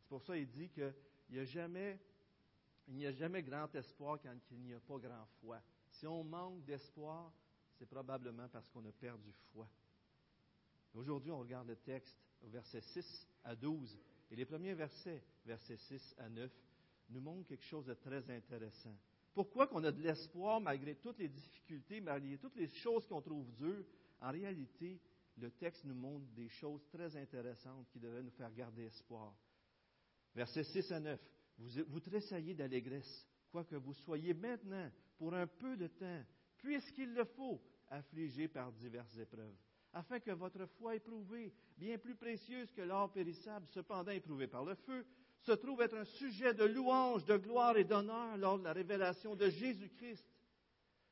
[0.00, 0.94] C'est pour ça qu'il dit qu'il
[1.30, 2.00] n'y a jamais
[2.88, 5.60] il n'y a jamais grand espoir quand il n'y a pas grand foi.
[5.90, 7.32] Si on manque d'espoir,
[7.78, 9.68] c'est probablement parce qu'on a perdu foi.
[10.94, 13.98] Aujourd'hui, on regarde le texte au verset 6 à 12.
[14.30, 16.50] Et les premiers versets, versets 6 à 9,
[17.10, 18.96] nous montrent quelque chose de très intéressant.
[19.34, 23.52] Pourquoi qu'on a de l'espoir malgré toutes les difficultés, malgré toutes les choses qu'on trouve
[23.54, 23.84] dures?
[24.20, 25.00] En réalité,
[25.36, 29.34] le texte nous montre des choses très intéressantes qui devraient nous faire garder espoir.
[30.34, 31.20] Versets 6 à 9.
[31.58, 36.22] Vous, tressaillez d'allégresse, quoique vous soyez maintenant, pour un peu de temps,
[36.58, 39.56] puisqu'il le faut, affligés par diverses épreuves,
[39.92, 44.74] afin que votre foi éprouvée, bien plus précieuse que l'or périssable, cependant éprouvée par le
[44.74, 45.06] feu,
[45.40, 49.36] se trouve être un sujet de louange, de gloire et d'honneur lors de la révélation
[49.36, 50.26] de Jésus-Christ.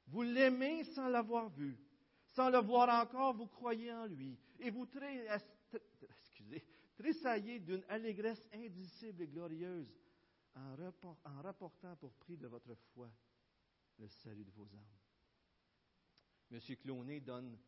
[0.08, 1.78] Vous l'aimez sans l'avoir vu.
[2.30, 4.38] Sans le voir encore, vous croyez en lui.
[4.58, 4.86] Et vous
[6.96, 9.94] tressaillez d'une allégresse indicible et glorieuse
[10.54, 13.10] en, rapportant pour prix de votre foi
[13.98, 14.98] le salut de vos âmes.
[16.50, 16.76] M.
[16.76, 17.58] Cloné donne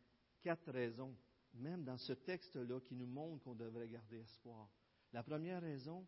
[0.42, 1.16] quatre raisons,
[1.54, 4.68] même dans ce texte-là, qui nous montrent qu'on devrait garder espoir.
[5.12, 6.06] La première raison,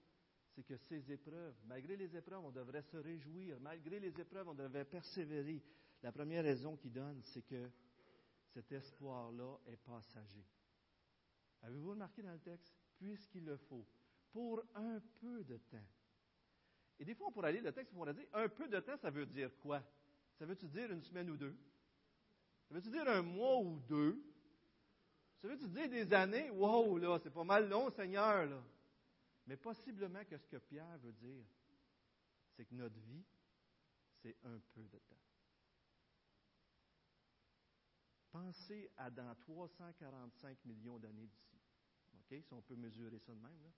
[0.48, 3.60] c'est que ces épreuves, malgré les épreuves, on devrait se réjouir.
[3.60, 5.62] Malgré les épreuves, on devrait persévérer.
[6.02, 7.70] La première raison qu'il donne, c'est que
[8.48, 10.46] cet espoir-là est passager.
[11.62, 12.74] Avez-vous remarqué dans le texte?
[12.98, 13.86] Puisqu'il le faut
[14.30, 15.86] pour un peu de temps.
[16.98, 18.96] Et des fois, on pourrait lire le texte, on pourrait dire, un peu de temps,
[18.96, 19.82] ça veut dire quoi?
[20.38, 21.56] Ça veut-tu dire une semaine ou deux?
[22.68, 24.22] Ça veut-tu dire un mois ou deux?
[25.38, 26.50] Ça veut-tu dire des années?
[26.50, 28.62] Wow, là, c'est pas mal long, Seigneur, là.
[29.46, 31.44] Mais possiblement que ce que Pierre veut dire,
[32.56, 33.24] c'est que notre vie,
[34.22, 35.16] c'est un peu de temps.
[38.32, 41.56] Pensez à dans 345 millions d'années d'ici.
[42.18, 42.42] OK?
[42.42, 43.70] Si on peut mesurer ça de même, là.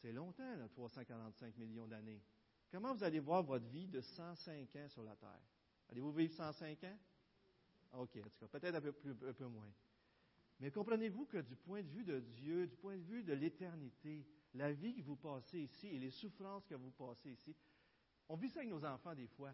[0.00, 2.22] C'est longtemps, là, 345 millions d'années.
[2.70, 5.42] Comment vous allez voir votre vie de 105 ans sur la Terre?
[5.90, 6.98] Allez-vous vivre 105 ans?
[7.92, 9.70] OK, en tout cas, peut-être un peu, plus, un peu moins.
[10.60, 14.26] Mais comprenez-vous que du point de vue de Dieu, du point de vue de l'éternité,
[14.54, 17.54] la vie que vous passez ici et les souffrances que vous passez ici,
[18.28, 19.52] on vit ça avec nos enfants des fois.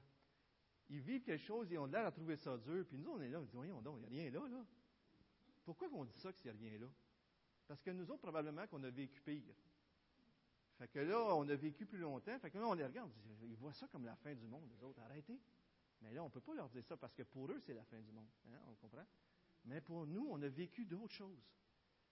[0.90, 3.30] Ils vivent quelque chose et ont l'air à trouver ça dur, puis nous, on est
[3.30, 4.64] là, on dit, voyons donc, il n'y a rien là, là.
[5.64, 6.86] Pourquoi on dit ça qu'il n'y a rien là?
[7.66, 9.54] Parce que nous autres, probablement qu'on a vécu pire.
[10.78, 12.38] Fait que là, on a vécu plus longtemps.
[12.38, 13.10] Fait que là, on les regarde.
[13.42, 15.00] Ils voient ça comme la fin du monde, les autres.
[15.02, 15.40] Arrêtez.
[16.02, 17.84] Mais là, on ne peut pas leur dire ça parce que pour eux, c'est la
[17.84, 18.28] fin du monde.
[18.48, 19.06] Hein, on comprend?
[19.64, 21.42] Mais pour nous, on a vécu d'autres choses.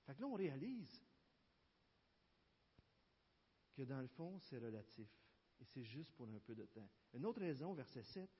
[0.06, 1.02] Fait que là, on réalise
[3.74, 5.08] que dans le fond, c'est relatif.
[5.60, 6.88] Et c'est juste pour un peu de temps.
[7.12, 8.30] Une autre raison, verset 7,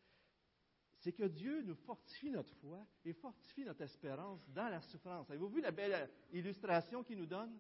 [0.99, 5.29] c'est que Dieu nous fortifie notre foi et fortifie notre espérance dans la souffrance.
[5.29, 7.59] Avez-vous vu la belle illustration qu'il nous donne?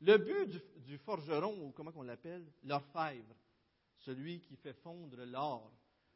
[0.00, 0.46] Le but
[0.84, 3.34] du, forgeron, ou comment on l'appelle, l'orfèvre,
[3.98, 5.72] celui qui fait fondre l'or,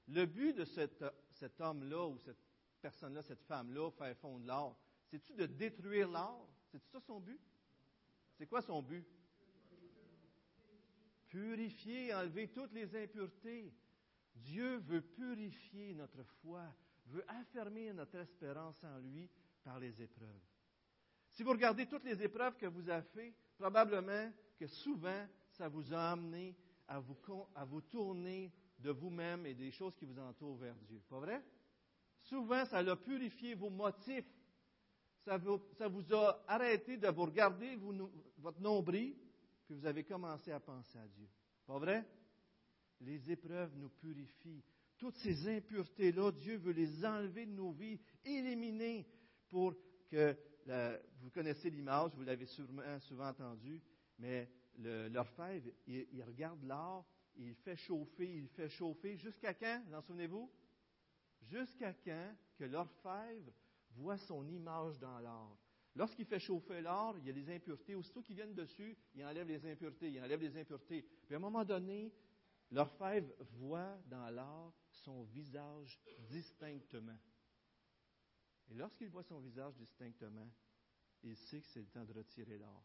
[0.08, 2.38] le but de cet, cet homme-là ou cette
[2.80, 4.76] personne-là, cette femme-là, faire fondre l'or,
[5.10, 6.48] c'est-tu de détruire l'or?
[6.70, 7.40] C'est ça son but?
[8.36, 9.06] C'est quoi son but?
[11.28, 13.72] Purifier, enlever toutes les impuretés.
[14.34, 16.64] Dieu veut purifier notre foi,
[17.06, 19.28] veut affermir notre espérance en lui
[19.62, 20.40] par les épreuves.
[21.28, 25.92] Si vous regardez toutes les épreuves que vous avez faites, probablement que souvent, ça vous
[25.92, 26.56] a amené
[26.88, 27.16] à vous,
[27.54, 31.02] à vous tourner de vous-même et des choses qui vous entourent vers Dieu.
[31.08, 31.44] Pas vrai?
[32.22, 34.24] Souvent, ça a purifié vos motifs.
[35.26, 39.14] Ça vous, a arrêté de vous regarder vous, votre nombril,
[39.66, 41.28] puis vous avez commencé à penser à Dieu.
[41.66, 42.04] Pas vrai?
[43.02, 44.64] Les épreuves nous purifient.
[44.96, 49.06] Toutes ces impuretés-là, Dieu veut les enlever de nos vies, éliminer
[49.50, 49.74] pour
[50.10, 50.34] que
[50.66, 53.80] vous connaissez l'image, vous l'avez souvent entendu,
[54.18, 59.94] mais l'orfèvre, il, il, regarde l'or, il fait chauffer, il fait chauffer, jusqu'à quand, vous
[59.94, 60.50] en souvenez-vous?
[61.42, 63.52] Jusqu'à quand que l'orfèvre
[63.92, 65.56] voit son image dans l'or?
[65.96, 67.94] Lorsqu'il fait chauffer l'or, il y a des impuretés.
[67.94, 71.02] Aussitôt qu'ils viennent dessus, il enlève les impuretés, il enlève les impuretés.
[71.26, 72.12] Puis à un moment donné,
[72.70, 77.18] l'orfèvre voit dans l'or son visage distinctement.
[78.70, 80.48] Et lorsqu'il voit son visage distinctement,
[81.22, 82.82] il sait que c'est le temps de retirer l'or.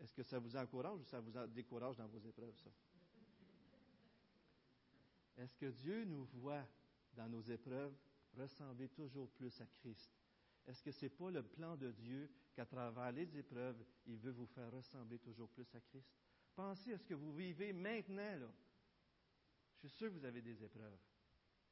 [0.00, 2.70] Est-ce que ça vous encourage ou ça vous décourage dans vos épreuves, ça?
[5.36, 6.66] Est-ce que Dieu nous voit
[7.12, 7.94] dans nos épreuves
[8.36, 10.12] ressembler toujours plus à Christ?
[10.66, 14.32] Est-ce que ce n'est pas le plan de Dieu qu'à travers les épreuves, il veut
[14.32, 16.08] vous faire ressembler toujours plus à Christ?
[16.54, 18.52] Pensez à ce que vous vivez maintenant, là.
[19.80, 20.98] Je suis sûr que vous avez des épreuves.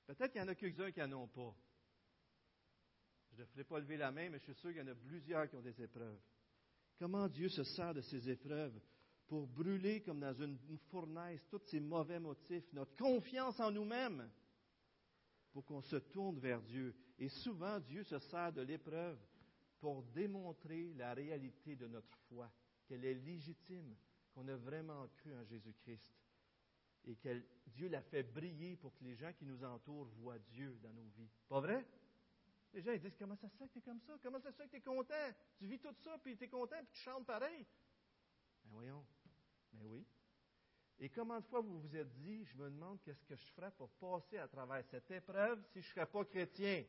[0.06, 1.54] Peut-être qu'il y en a quelques-uns qui n'en ont pas.
[3.36, 4.94] Je ne ferai pas lever la main, mais je suis sûr qu'il y en a
[4.94, 6.18] plusieurs qui ont des épreuves.
[6.98, 8.80] Comment Dieu se sert de ces épreuves
[9.26, 14.30] pour brûler comme dans une, fournaise tous ces mauvais motifs, notre confiance en nous-mêmes,
[15.52, 16.94] pour qu'on se tourne vers Dieu.
[17.18, 19.18] Et souvent, Dieu se sert de l'épreuve
[19.80, 22.50] pour démontrer la réalité de notre foi,
[22.86, 23.94] qu'elle est légitime,
[24.32, 26.14] qu'on a vraiment cru en Jésus-Christ
[27.04, 30.78] et que Dieu l'a fait briller pour que les gens qui nous entourent voient Dieu
[30.82, 31.30] dans nos vies.
[31.48, 31.86] Pas vrai?
[32.72, 34.16] Les gens ils disent Comment ça se fait que tu es comme ça?
[34.22, 35.32] Comment ça se fait que tu es content?
[35.58, 37.66] Tu vis tout ça, puis tu es content, puis tu chantes pareil.
[38.64, 39.04] Ben voyons.
[39.72, 40.06] Mais ben oui.
[40.98, 43.70] Et combien de fois vous vous êtes dit Je me demande qu'est-ce que je ferais
[43.72, 46.84] pour passer à travers cette épreuve si je ne serais pas chrétien?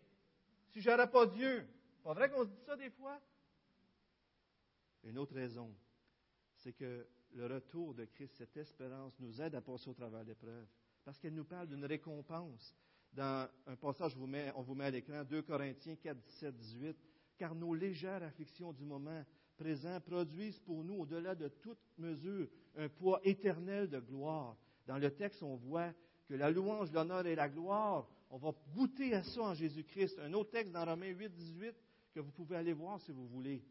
[0.69, 1.67] Si je n'aurais pas Dieu?
[2.03, 3.19] Pas vrai qu'on se dit ça des fois?
[5.03, 5.73] Une autre raison,
[6.55, 10.29] c'est que le retour de Christ, cette espérance, nous aide à passer au travers de
[10.29, 10.67] l'épreuve.
[11.03, 12.75] Parce qu'elle nous parle d'une récompense
[13.13, 16.97] dans un passage, on vous met à l'écran, 2 Corinthiens 4, 17, 18,
[17.37, 19.23] car nos légères afflictions du moment
[19.57, 24.55] présent produisent pour nous, au-delà de toute mesure, un poids éternel de gloire.
[24.85, 25.93] Dans le texte, on voit
[26.27, 30.19] que la louange, l'honneur et la gloire, on va goûter à ça en Jésus-Christ.
[30.19, 31.75] Un autre texte dans Romains 8, 18
[32.13, 33.63] que vous pouvez aller voir si vous voulez.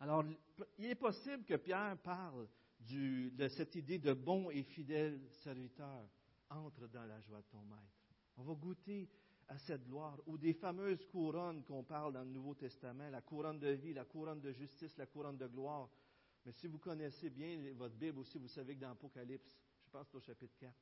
[0.00, 0.24] Alors,
[0.78, 2.48] il est possible que Pierre parle
[2.80, 6.08] de cette idée de bon et fidèle serviteur.
[6.50, 7.97] Entre dans la joie de ton maître.
[8.38, 9.08] On va goûter
[9.48, 13.58] à cette gloire, ou des fameuses couronnes qu'on parle dans le Nouveau Testament, la couronne
[13.58, 15.88] de vie, la couronne de justice, la couronne de gloire.
[16.44, 20.14] Mais si vous connaissez bien votre Bible aussi, vous savez que dans l'Apocalypse, je pense
[20.14, 20.72] au chapitre 4,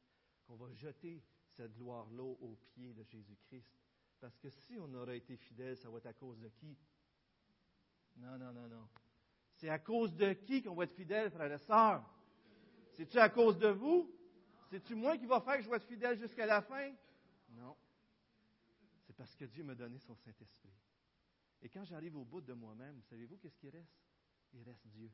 [0.47, 3.71] qu'on va jeter cette gloire-là aux pieds de Jésus-Christ.
[4.21, 6.77] Parce que si on aurait été fidèle, ça va être à cause de qui?
[8.17, 8.89] Non, non, non, non.
[9.55, 12.05] C'est à cause de qui qu'on va être fidèle, frères et sœurs?
[12.93, 14.11] C'est-tu à cause de vous?
[14.71, 16.93] C'est-tu moi qui va faire que je vais être fidèle jusqu'à la fin?
[17.57, 17.77] Non.
[19.07, 20.75] C'est parce que Dieu m'a donné son Saint-Esprit.
[21.63, 23.99] Et quand j'arrive au bout de moi-même, savez-vous qu'est-ce qui reste?
[24.53, 25.11] Il reste Dieu.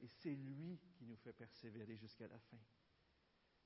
[0.00, 2.58] Et c'est lui qui nous fait persévérer jusqu'à la fin.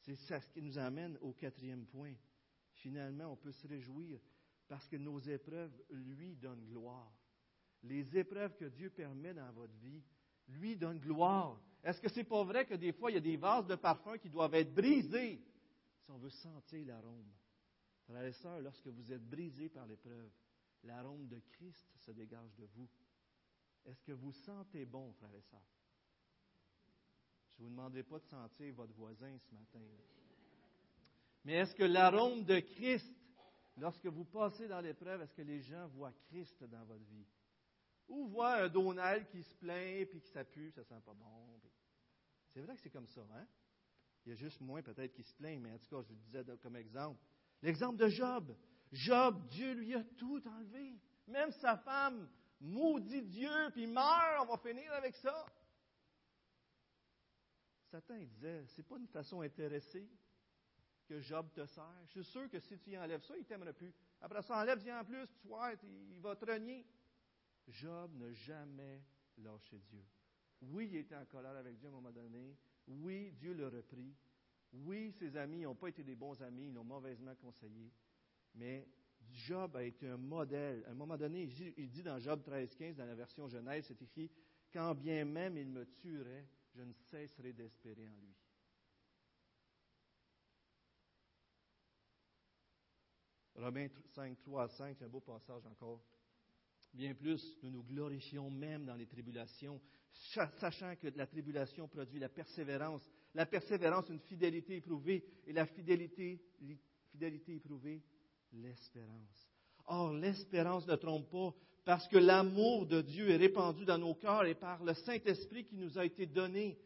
[0.01, 2.15] C'est ça ce qui nous amène au quatrième point.
[2.75, 4.21] Finalement, on peut se réjouir
[4.69, 7.13] parce que nos épreuves lui donnent gloire.
[7.83, 10.03] Les épreuves que Dieu permet dans votre vie
[10.49, 11.61] lui donnent gloire.
[11.83, 14.19] Est-ce que c'est pas vrai que des fois, il y a des vases de parfum
[14.19, 15.41] qui doivent être brisés?
[16.05, 17.31] Si on veut sentir l'arôme?
[18.07, 20.31] Frères et sœurs, lorsque vous êtes brisés par l'épreuve,
[20.85, 22.89] l'arôme de Christ se dégage de vous.
[23.85, 25.61] Est-ce que vous sentez bon, frères et sœurs?
[27.57, 29.81] Je ne vous demanderai pas de sentir votre voisin ce matin.
[31.45, 33.13] Mais est-ce que l'arôme de Christ,
[33.77, 37.27] lorsque vous passez dans l'épreuve, est-ce que les gens voient Christ dans votre vie?
[38.09, 41.61] Ou voient un Donald qui se plaint puis qui s'appuie, ça sent pas bon.
[42.53, 43.47] C'est vrai que c'est comme ça, hein?
[44.25, 46.17] Il y a juste moins peut-être qui se plaint, mais en tout cas, je vous
[46.17, 47.21] disais comme exemple.
[47.63, 48.57] L'exemple de Job.
[48.93, 50.99] Job, Dieu lui a tout enlevé.
[51.27, 52.29] Même sa femme
[52.61, 55.47] maudit Dieu, puis meurt, on va finir avec ça.
[57.91, 60.09] Satan disait, c'est pas une façon intéressée
[61.07, 62.03] que Job te sert.
[62.07, 63.93] Je suis sûr que si tu y enlèves ça, il ne t'aimerait plus.
[64.21, 66.85] Après ça, enlève-y en plus, tu vois, il va te renier.
[67.69, 69.03] Job n'a jamais
[69.39, 70.05] lâché Dieu.
[70.63, 72.57] Oui, il était en colère avec Dieu à un moment donné.
[72.89, 74.15] Oui, Dieu l'a repris.
[74.85, 77.93] Oui, ses amis n'ont pas été des bons amis, ils l'ont mauvaisement conseillé.
[78.55, 78.87] Mais
[79.33, 80.85] Job a été un modèle.
[80.87, 84.31] À un moment donné, il dit dans Job 13,15, dans la version Genèse, c'est écrit
[84.73, 88.35] Quand bien même il me tuerait, je ne cesserai d'espérer en lui.
[93.57, 96.03] Romains 5, 3 à 5, c'est un beau passage encore.
[96.93, 99.81] Bien plus, nous nous glorifions même dans les tribulations,
[100.13, 103.03] sachant que la tribulation produit la persévérance.
[103.37, 106.41] La persévérance, une fidélité éprouvée, et la fidélité,
[107.11, 108.03] fidélité éprouvée,
[108.55, 109.51] l'espérance.
[109.85, 114.47] Or, l'espérance ne trompe pas, parce que l'amour de Dieu est répandu dans nos cœurs
[114.47, 116.79] et par le Saint-Esprit qui nous a été donné.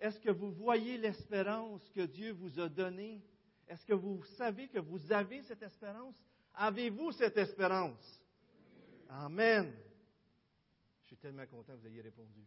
[0.00, 3.20] Est-ce que vous voyez l'espérance que Dieu vous a donnée?
[3.68, 6.16] Est-ce que vous savez que vous avez cette espérance?
[6.54, 8.22] Avez-vous cette espérance?
[9.10, 9.70] Amen.
[11.02, 12.46] Je suis tellement content que vous ayez répondu.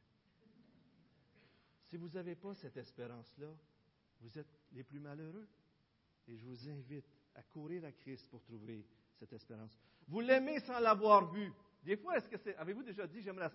[1.92, 3.54] Si vous n'avez pas cette espérance-là,
[4.22, 5.46] vous êtes les plus malheureux.
[6.26, 8.86] Et je vous invite à courir à Christ pour trouver
[9.20, 9.78] cette espérance.
[10.08, 11.52] Vous l'aimez sans l'avoir vu.
[11.84, 12.56] Des fois, est-ce que c'est.
[12.56, 13.52] Avez-vous déjà dit, j'aimerais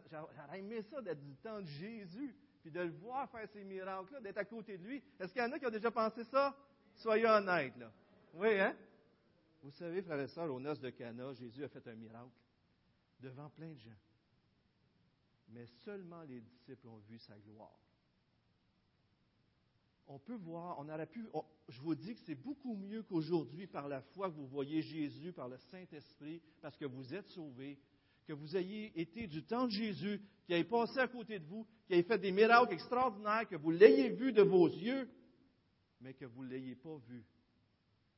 [0.53, 4.37] aimé ça d'être du temps de Jésus, puis de le voir faire ces miracles-là, d'être
[4.37, 5.03] à côté de lui?
[5.19, 6.55] Est-ce qu'il y en a qui ont déjà pensé ça?
[6.95, 7.91] Soyez honnêtes, là.
[8.35, 8.77] Oui, hein?
[9.63, 12.37] Vous savez, frères et sœurs, au noces de Cana, Jésus a fait un miracle
[13.19, 13.99] devant plein de gens.
[15.49, 17.86] Mais seulement les disciples ont vu sa gloire.
[20.09, 21.27] On peut voir, on aurait pu,
[21.69, 25.33] je vous dis que c'est beaucoup mieux qu'aujourd'hui par la foi que vous voyez Jésus,
[25.33, 27.79] par le Saint-Esprit, parce que vous êtes sauvés,
[28.25, 31.67] que vous ayez été du temps de Jésus, qui ait passé à côté de vous,
[31.87, 35.11] qui ait fait des miracles extraordinaires, que vous l'ayez vu de vos yeux,
[36.01, 37.25] mais que vous ne l'ayez pas vu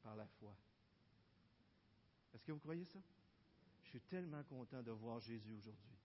[0.03, 0.55] par la foi.
[2.35, 2.99] Est-ce que vous croyez ça?
[3.85, 5.97] Je suis tellement content de voir Jésus aujourd'hui,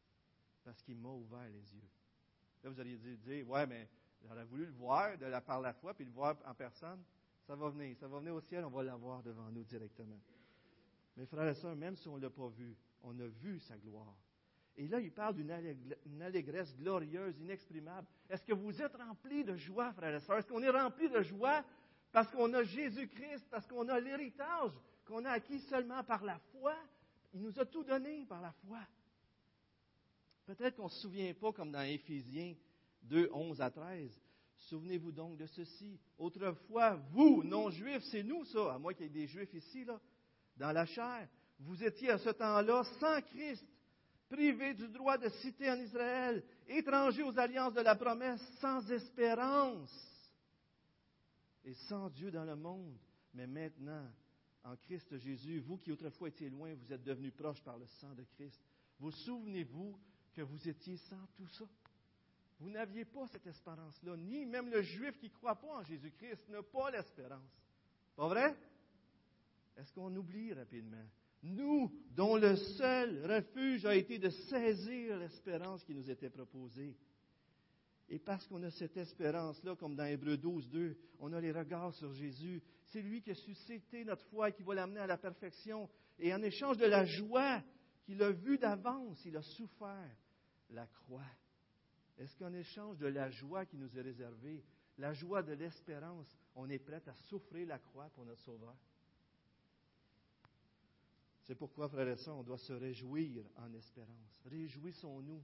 [0.63, 1.89] parce qu'il m'a ouvert les yeux.
[2.63, 3.89] Là, vous allez dire, ouais, mais
[4.23, 7.03] j'aurais voulu le voir de la, par la foi, puis le voir en personne.
[7.45, 10.19] Ça va venir, ça va venir au ciel, on va l'avoir devant nous directement.
[11.17, 13.77] Mais frères et sœurs, même si on ne l'a pas vu, on a vu sa
[13.77, 14.15] gloire.
[14.75, 18.07] Et là, il parle d'une allégresse glorieuse, inexprimable.
[18.29, 20.37] Est-ce que vous êtes remplis de joie, frères et sœurs?
[20.37, 21.63] Est-ce qu'on est remplis de joie
[22.11, 24.71] parce qu'on a Jésus-Christ, parce qu'on a l'héritage
[25.05, 26.75] qu'on a acquis seulement par la foi?
[27.33, 28.79] Il nous a tout donné par la foi.
[30.45, 32.55] Peut-être qu'on ne se souvient pas, comme dans Éphésiens
[33.03, 34.11] 2, 11 à 13.
[34.57, 35.99] Souvenez-vous donc de ceci.
[36.17, 39.99] Autrefois, vous, non-juifs, c'est nous ça, à moins qu'il y ait des juifs ici, là,
[40.57, 41.27] dans la chair,
[41.59, 43.65] vous étiez à ce temps-là sans Christ,
[44.29, 49.91] privés du droit de citer en Israël, étrangers aux alliances de la promesse, sans espérance
[51.63, 52.97] et sans Dieu dans le monde.
[53.33, 54.07] Mais maintenant,
[54.63, 58.13] en Christ Jésus, vous qui autrefois étiez loin, vous êtes devenus proches par le sang
[58.13, 58.59] de Christ.
[58.99, 59.99] Vous souvenez-vous
[60.33, 61.65] que vous étiez sans tout ça?
[62.63, 66.47] Vous n'aviez pas cette espérance-là, ni même le juif qui ne croit pas en Jésus-Christ
[66.47, 67.61] n'a pas l'espérance.
[68.15, 68.55] Pas vrai?
[69.75, 71.05] Est-ce qu'on oublie rapidement?
[71.41, 76.95] Nous, dont le seul refuge a été de saisir l'espérance qui nous était proposée.
[78.07, 81.93] Et parce qu'on a cette espérance-là, comme dans Hébreu 12, 2, on a les regards
[81.93, 82.63] sur Jésus.
[82.85, 85.89] C'est lui qui a suscité notre foi et qui va l'amener à la perfection.
[86.17, 87.61] Et en échange de la joie
[88.05, 90.15] qu'il a vue d'avance, il a souffert
[90.69, 91.25] la croix.
[92.17, 94.63] Est-ce qu'en échange de la joie qui nous est réservée,
[94.97, 98.75] la joie de l'espérance, on est prêt à souffrir la croix pour notre Sauveur?
[101.43, 104.41] C'est pourquoi, frères et sœurs, on doit se réjouir en espérance.
[104.45, 105.43] Réjouissons-nous.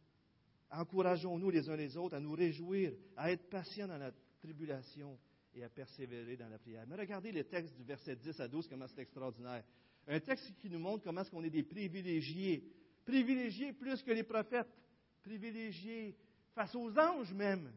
[0.71, 5.19] Encourageons-nous les uns les autres à nous réjouir, à être patients dans la tribulation
[5.53, 6.85] et à persévérer dans la prière.
[6.87, 9.63] Mais regardez le texte du verset 10 à 12, comment c'est extraordinaire.
[10.07, 12.63] Un texte qui nous montre comment est-ce qu'on est des privilégiés.
[13.03, 14.69] Privilégiés plus que les prophètes.
[15.23, 16.15] Privilégiés
[16.55, 17.71] face aux anges même.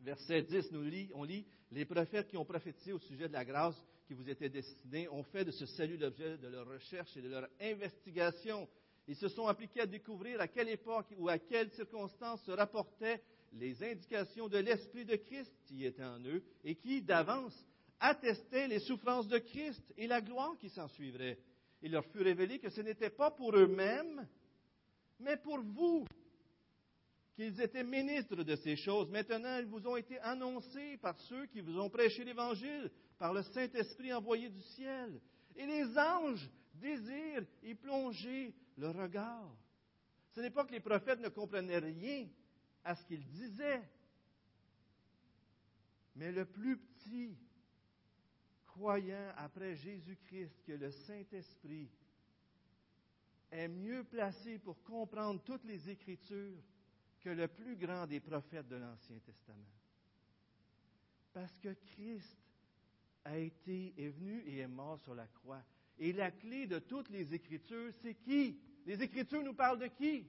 [0.00, 3.44] Verset 10, nous lit, on lit, les prophètes qui ont prophétisé au sujet de la
[3.44, 7.20] grâce qui vous était destinée ont fait de ce salut l'objet de leur recherche et
[7.20, 8.68] de leur investigation.
[9.06, 13.22] Ils se sont appliqués à découvrir à quelle époque ou à quelles circonstances se rapportaient
[13.52, 17.54] les indications de l'Esprit de Christ qui était en eux et qui, d'avance,
[18.00, 21.38] attestaient les souffrances de Christ et la gloire qui s'en suivrait.
[21.82, 24.26] Il leur fut révélé que ce n'était pas pour eux-mêmes,
[25.20, 26.06] mais pour vous,
[27.38, 29.08] qu'ils étaient ministres de ces choses.
[29.10, 33.44] Maintenant, ils vous ont été annoncés par ceux qui vous ont prêché l'Évangile, par le
[33.44, 35.20] Saint-Esprit envoyé du ciel.
[35.54, 39.56] Et les anges désirent y plonger le regard.
[40.34, 42.26] Ce n'est pas que les prophètes ne comprenaient rien
[42.82, 43.88] à ce qu'ils disaient,
[46.16, 47.38] mais le plus petit
[48.66, 51.88] croyant après Jésus-Christ que le Saint-Esprit
[53.52, 56.58] est mieux placé pour comprendre toutes les Écritures
[57.20, 59.58] que le plus grand des prophètes de l'Ancien Testament.
[61.32, 62.38] Parce que Christ
[63.24, 65.62] a été, est venu et est mort sur la croix.
[65.98, 68.58] Et la clé de toutes les Écritures, c'est qui?
[68.86, 70.26] Les Écritures nous parlent de qui?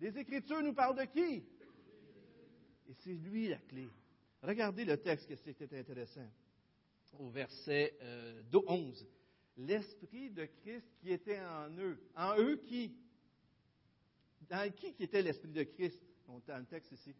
[0.00, 1.44] Les Écritures nous parlent de qui?
[2.88, 3.88] Et c'est lui la clé.
[4.42, 6.28] Regardez le texte, que c'était intéressant.
[7.18, 7.96] Au verset
[8.52, 9.02] 11.
[9.02, 9.10] Euh,
[9.56, 11.98] L'Esprit de Christ qui était en eux.
[12.16, 12.92] En eux qui?
[14.48, 16.00] Dans qui était l'Esprit de Christ?
[16.28, 17.14] On a un texte ici.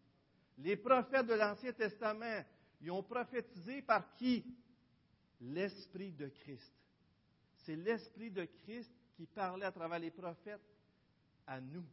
[0.59, 2.45] Les prophètes de l'Ancien Testament,
[2.81, 4.45] ils ont prophétisé par qui?
[5.41, 6.72] L'Esprit de Christ.
[7.57, 10.61] C'est l'Esprit de Christ qui parlait à travers les prophètes
[11.47, 11.85] à nous.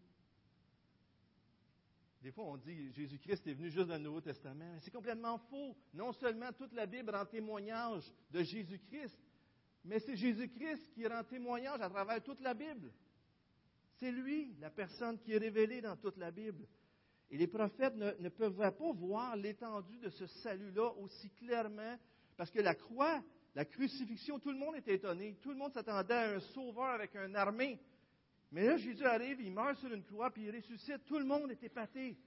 [2.21, 4.73] Des fois, on dit Jésus-Christ est venu juste dans le Nouveau Testament.
[4.73, 5.75] Mais c'est complètement faux.
[5.93, 9.19] Non seulement toute la Bible rend témoignage de Jésus-Christ,
[9.83, 12.91] mais c'est Jésus-Christ qui rend témoignage à travers toute la Bible.
[14.01, 16.65] C'est lui, la personne qui est révélée dans toute la Bible.
[17.29, 21.95] Et les prophètes ne, peuvent pas voir l'étendue de ce salut-là aussi clairement,
[22.35, 23.23] parce que la croix,
[23.53, 25.37] la crucifixion, tout le monde était étonné.
[25.43, 27.79] Tout le monde s'attendait à un sauveur avec une armée.
[28.51, 31.05] Mais là, Jésus arrive, il meurt sur une croix, puis il ressuscite.
[31.05, 32.17] Tout le monde est épaté.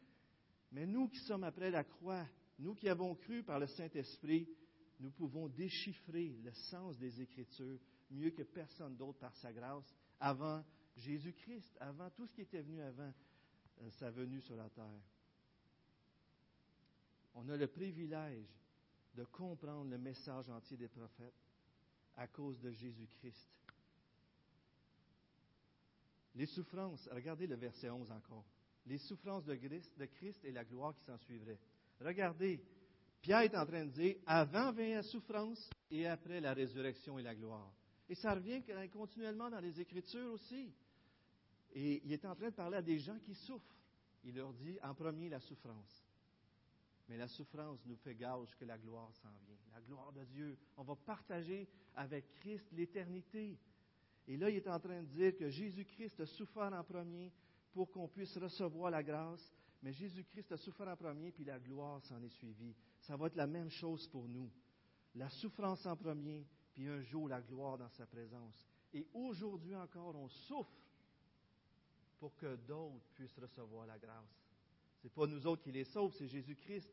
[0.70, 2.24] Mais nous qui sommes après la croix,
[2.60, 4.48] nous qui avons cru par le Saint-Esprit,
[5.00, 7.80] nous pouvons déchiffrer le sens des Écritures
[8.12, 10.62] mieux que personne d'autre par sa grâce avant
[10.96, 13.12] Jésus-Christ, avant tout ce qui était venu avant
[13.82, 15.00] euh, sa venue sur la terre.
[17.34, 18.46] On a le privilège
[19.14, 21.34] de comprendre le message entier des prophètes
[22.16, 23.48] à cause de Jésus-Christ.
[26.36, 28.44] Les souffrances, regardez le verset 11 encore.
[28.86, 31.58] Les souffrances de Christ, de Christ et la gloire qui s'en suivrait.
[32.00, 32.62] Regardez,
[33.20, 37.22] Pierre est en train de dire, avant vint la souffrance et après la résurrection et
[37.22, 37.72] la gloire.
[38.08, 40.74] Et ça revient continuellement dans les Écritures aussi.
[41.74, 43.76] Et il est en train de parler à des gens qui souffrent.
[44.22, 46.06] Il leur dit en premier la souffrance.
[47.08, 49.58] Mais la souffrance nous fait gage que la gloire s'en vient.
[49.72, 50.56] La gloire de Dieu.
[50.76, 53.58] On va partager avec Christ l'éternité.
[54.26, 57.30] Et là, il est en train de dire que Jésus-Christ a souffert en premier
[57.72, 59.52] pour qu'on puisse recevoir la grâce.
[59.82, 62.74] Mais Jésus-Christ a souffert en premier, puis la gloire s'en est suivie.
[63.00, 64.50] Ça va être la même chose pour nous.
[65.14, 68.66] La souffrance en premier, puis un jour la gloire dans sa présence.
[68.94, 70.83] Et aujourd'hui encore, on souffre
[72.24, 74.40] pour que d'autres puissent recevoir la grâce.
[74.96, 76.88] Ce n'est pas nous autres qui les sauvent, c'est Jésus-Christ.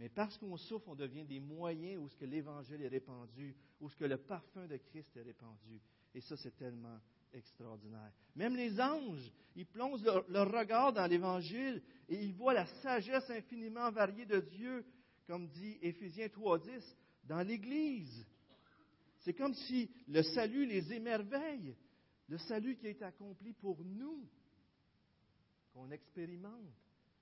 [0.00, 3.88] Mais parce qu'on souffre, on devient des moyens où ce que l'Évangile est répandu, où
[3.88, 5.80] ce que le parfum de Christ est répandu.
[6.12, 6.98] Et ça, c'est tellement
[7.32, 8.10] extraordinaire.
[8.34, 13.30] Même les anges, ils plongent leur, leur regard dans l'Évangile et ils voient la sagesse
[13.30, 14.84] infiniment variée de Dieu,
[15.28, 16.82] comme dit Éphésiens 3.10,
[17.22, 18.26] dans l'Église.
[19.20, 21.76] C'est comme si le salut les émerveille,
[22.26, 24.28] le salut qui est accompli pour nous
[25.74, 26.72] qu'on expérimente.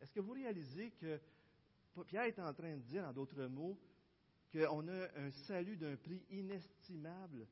[0.00, 1.18] Est-ce que vous réalisez que
[2.06, 3.78] Pierre est en train de dire, en d'autres mots,
[4.52, 7.46] qu'on a un salut d'un prix inestimable?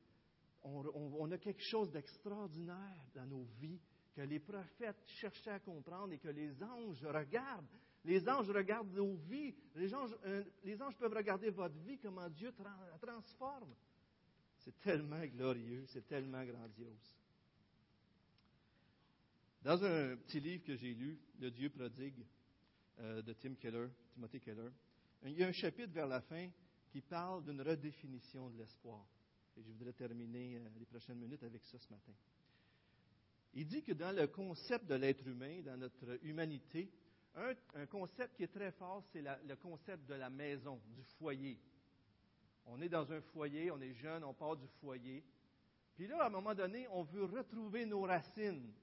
[0.63, 3.81] On, a quelque chose d'extraordinaire dans nos vies
[4.13, 7.65] que les prophètes cherchaient à comprendre et que les anges regardent.
[8.03, 9.55] Les anges regardent nos vies.
[9.73, 13.73] Les anges, euh, les anges peuvent regarder votre vie, comment Dieu la transforme.
[14.57, 17.15] C'est tellement glorieux, c'est tellement grandiose.
[19.63, 22.25] Dans un petit livre que j'ai lu, Le Dieu prodigue,
[22.99, 24.69] euh, de Tim Keller, Timothy Keller,
[25.23, 26.49] il y a un chapitre vers la fin
[26.89, 29.05] qui parle d'une redéfinition de l'espoir.
[29.55, 32.11] Et je voudrais terminer euh, les prochaines minutes avec ça ce matin.
[33.53, 36.91] Il dit que dans le concept de l'être humain, dans notre humanité,
[37.35, 41.59] un, concept qui est très fort, c'est le concept de la maison, du foyer.
[42.65, 45.23] On est dans un foyer, on est jeune, on part du foyer.
[45.95, 48.73] Puis là, à un moment donné, on veut retrouver nos racines.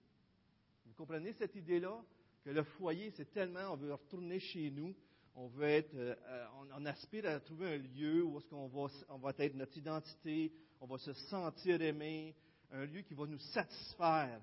[0.98, 1.96] Comprenez cette idée-là?
[2.44, 4.96] Que le foyer, c'est tellement, on veut retourner chez nous,
[5.36, 8.88] on veut être, euh, euh, on, aspire à trouver un lieu où est-ce qu'on va,
[9.08, 12.34] on va être notre identité, on va se sentir aimé,
[12.72, 14.40] un lieu qui va nous satisfaire.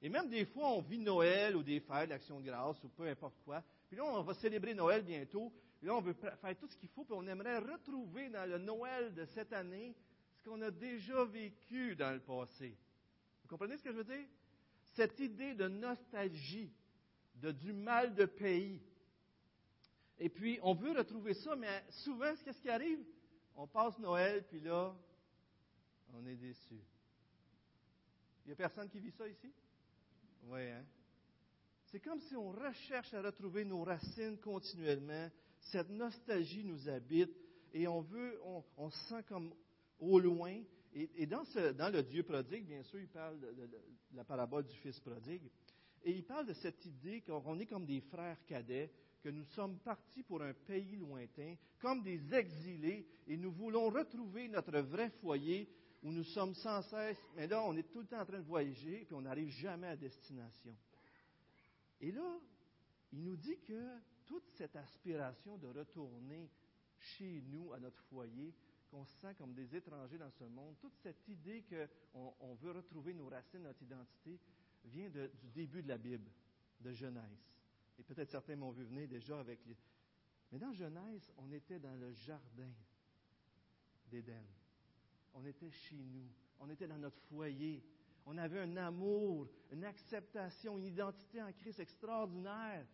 [0.00, 3.06] Et même des fois, on vit Noël ou des fêtes, l'Action de grâce ou peu
[3.06, 3.62] importe quoi.
[3.86, 5.52] Puis là, on va célébrer Noël bientôt.
[5.78, 8.58] Puis là, on veut faire tout ce qu'il faut, puis on aimerait retrouver dans le
[8.58, 9.94] Noël de cette année
[10.34, 12.76] ce qu'on a déjà vécu dans le passé.
[13.42, 14.26] Vous comprenez ce que je veux dire?
[14.92, 16.72] Cette idée de nostalgie,
[17.36, 18.80] de du mal de pays,
[20.24, 23.00] et puis, on veut retrouver ça, mais souvent, qu'est-ce qui arrive?
[23.56, 24.94] On passe Noël, puis là,
[26.14, 26.80] on est déçu.
[28.44, 29.52] Il n'y a personne qui vit ça ici?
[30.44, 30.84] Oui, hein?
[31.86, 35.28] C'est comme si on recherche à retrouver nos racines continuellement.
[35.58, 37.36] Cette nostalgie nous habite
[37.72, 38.40] et on veut,
[38.76, 39.52] on, se sent comme
[39.98, 40.62] au loin.
[40.94, 41.42] Et, dans,
[41.90, 43.70] le Dieu prodigue, bien sûr, il parle de, de,
[44.14, 45.50] la parabole du Fils prodigue.
[46.04, 48.90] Et il parle de cette idée qu'on est comme des frères cadets
[49.22, 54.48] que nous sommes partis pour un pays lointain, comme des exilés, et nous voulons retrouver
[54.48, 55.68] notre vrai foyer
[56.02, 58.44] où nous sommes sans cesse, mais là, on est tout le temps en train de
[58.44, 60.76] voyager, puis on n'arrive jamais à destination.
[62.00, 62.40] Et là,
[63.12, 66.50] il nous dit que toute cette aspiration de retourner
[66.98, 68.52] chez nous, à notre foyer,
[68.92, 72.72] qu'on se sent comme des étrangers dans ce monde, toute cette idée qu'on on veut
[72.72, 74.38] retrouver nos racines, notre identité,
[74.84, 76.30] vient du début de la Bible,
[76.78, 77.48] de Genèse.
[77.98, 79.76] Et peut-être certains m'ont vu venir déjà avec les...
[80.50, 82.70] Mais dans Genèse, on était dans le jardin
[84.10, 84.44] d'Éden.
[85.32, 86.28] On était chez nous.
[86.60, 87.82] On était dans notre foyer.
[88.26, 92.86] On avait un amour, une acceptation, une identité en Christ extraordinaire.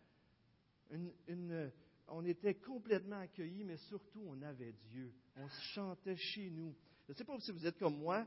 [2.11, 5.13] On était complètement accueillis, mais surtout, on avait Dieu.
[5.35, 6.75] On se chantait chez nous.
[7.07, 8.25] Je ne sais pas si vous êtes comme moi,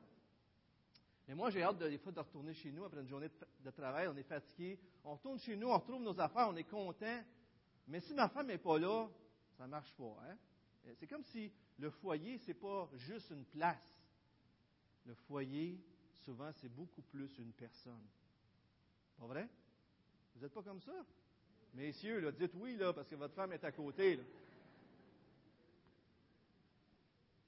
[1.28, 3.30] mais moi, j'ai hâte des fois de retourner chez nous après une journée
[3.60, 6.64] de, travail, on est fatigué, on retourne chez nous, on retrouve nos affaires, on est
[6.64, 7.22] content.
[7.86, 9.08] Mais si ma femme n'est pas là,
[9.56, 10.16] ça ne marche pas.
[10.26, 10.36] Hein?
[10.98, 13.82] C'est comme si le foyer, ce n'est pas juste une place.
[15.06, 15.80] Le foyer,
[16.24, 18.06] souvent, c'est beaucoup plus une personne.
[19.18, 19.48] Pas vrai?
[20.34, 20.92] Vous n'êtes pas comme ça?
[21.74, 24.16] Messieurs, dites oui, parce que votre femme est à côté.
[24.16, 24.22] Là.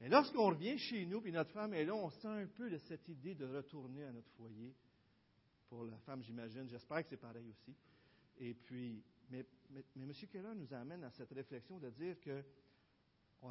[0.00, 2.78] Et lorsqu'on revient chez nous, puis notre femme est là, on sent un peu de
[2.78, 4.74] cette idée de retourner à notre foyer.
[5.68, 6.68] Pour la femme, j'imagine.
[6.68, 7.74] J'espère que c'est pareil aussi.
[8.38, 10.12] Et puis, mais, mais, M.
[10.30, 12.44] Keller nous amène à cette réflexion de dire que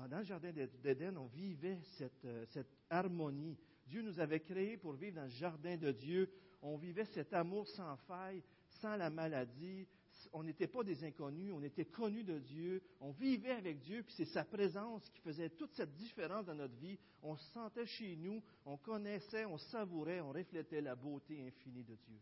[0.10, 3.58] dans le jardin d'Éden, on vivait cette, euh, cette harmonie.
[3.86, 6.32] Dieu nous avait créés pour vivre dans le jardin de Dieu.
[6.62, 8.44] On vivait cet amour sans faille,
[8.82, 9.88] sans la maladie,
[10.34, 14.16] on n'était pas des inconnus, on était connus de Dieu, on vivait avec Dieu, puis
[14.18, 16.98] c'est sa présence qui faisait toute cette différence dans notre vie.
[17.22, 21.96] On se sentait chez nous, on connaissait, on savourait, on reflétait la beauté infinie de
[21.96, 22.20] Dieu.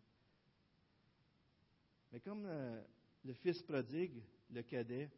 [2.11, 2.83] Mais comme euh,
[3.23, 5.09] le fils prodigue, le cadet,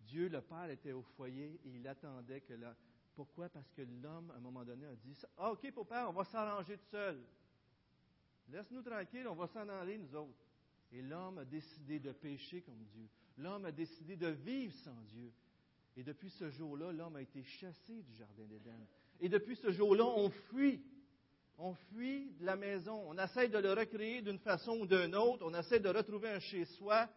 [0.00, 2.74] Dieu, le Père, était au foyer et il attendait que la...
[3.14, 3.48] Pourquoi?
[3.50, 6.78] Parce que l'homme, à un moment donné, a dit Ah, OK, papa, on va s'arranger
[6.78, 7.22] tout seul.
[8.48, 10.45] Laisse-nous tranquille, on va s'en aller, nous autres.
[10.92, 13.08] Et l'homme a décidé de pécher comme Dieu.
[13.38, 15.32] L'homme a décidé de vivre sans Dieu.
[15.96, 18.86] Et depuis ce jour-là, l'homme a été chassé du Jardin d'Éden.
[19.20, 20.82] Et depuis ce jour-là, on fuit.
[21.58, 23.02] On fuit de la maison.
[23.06, 25.44] On essaie de le recréer d'une façon ou d'une autre.
[25.46, 27.08] On essaie de retrouver un chez-soi,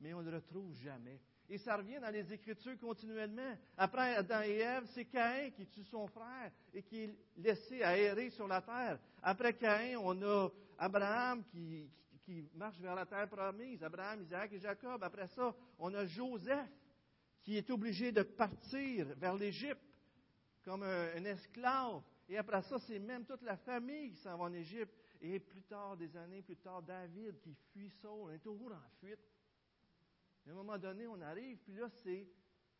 [0.00, 1.18] mais on ne le retrouve jamais.
[1.48, 3.56] Et ça revient dans les Écritures continuellement.
[3.76, 8.30] Après Adam et Ève, c'est Caïn qui tue son frère et qui est laissé aérer
[8.30, 8.98] sur la terre.
[9.22, 11.88] Après Caïn, on a Abraham qui,
[12.26, 15.02] qui marche vers la terre promise, Abraham, Isaac et Jacob.
[15.04, 16.68] Après ça, on a Joseph
[17.40, 19.80] qui est obligé de partir vers l'Égypte
[20.64, 22.02] comme un, esclave.
[22.28, 24.92] Et après ça, c'est même toute la famille qui s'en va en Égypte.
[25.20, 28.24] Et plus tard, des années plus tard, David qui fuit Saul.
[28.24, 29.20] On est toujours en fuite.
[30.46, 32.26] à un moment donné, on arrive, puis là, c'est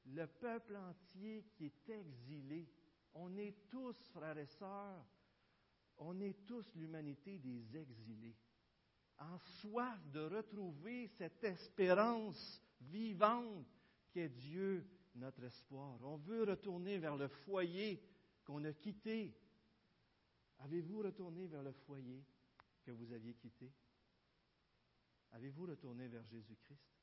[0.06, 2.68] le peuple entier qui est exilé.
[3.14, 5.06] On est tous, frères et sœurs,
[5.98, 8.36] on est tous l'humanité des exilés,
[9.18, 13.66] en soif de retrouver cette espérance vivante
[14.12, 15.98] qu'est Dieu, notre espoir.
[16.02, 18.02] On veut retourner vers le foyer
[18.44, 19.34] qu'on a quitté.
[20.58, 22.24] Avez-vous retourné vers le foyer
[22.82, 23.72] que vous aviez quitté?
[25.32, 26.96] Avez-vous retourné vers Jésus-Christ?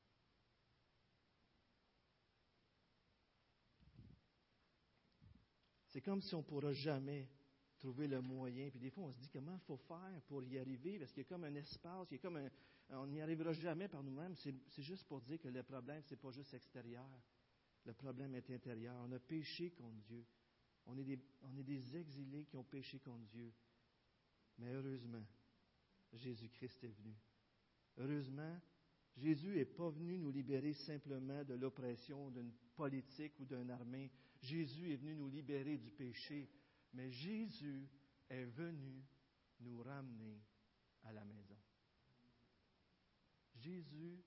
[5.88, 7.28] C'est comme si on ne pourra jamais
[7.84, 8.70] trouver le moyen.
[8.70, 11.22] Puis des fois, on se dit comment il faut faire pour y arriver, parce qu'il
[11.22, 12.40] y a comme un espace, il y a comme
[12.90, 14.34] on n'y arrivera jamais par nous-mêmes.
[14.36, 17.06] C'est juste pour dire que le problème, ce n'est pas juste extérieur.
[17.84, 18.96] Le problème est intérieur.
[19.06, 20.24] On a péché contre Dieu.
[20.86, 23.52] On est, des, on est des exilés qui ont péché contre Dieu.
[24.58, 25.24] Mais heureusement,
[26.12, 27.14] Jésus-Christ est venu.
[27.98, 28.58] Heureusement,
[29.16, 34.10] Jésus n'est pas venu nous libérer simplement de l'oppression d'une politique ou d'une armée.
[34.40, 36.48] Jésus est venu nous libérer du péché.
[36.94, 37.88] Mais Jésus
[38.28, 39.04] est venu
[39.60, 40.40] nous ramener
[41.02, 41.58] à la maison.
[43.56, 44.24] Jésus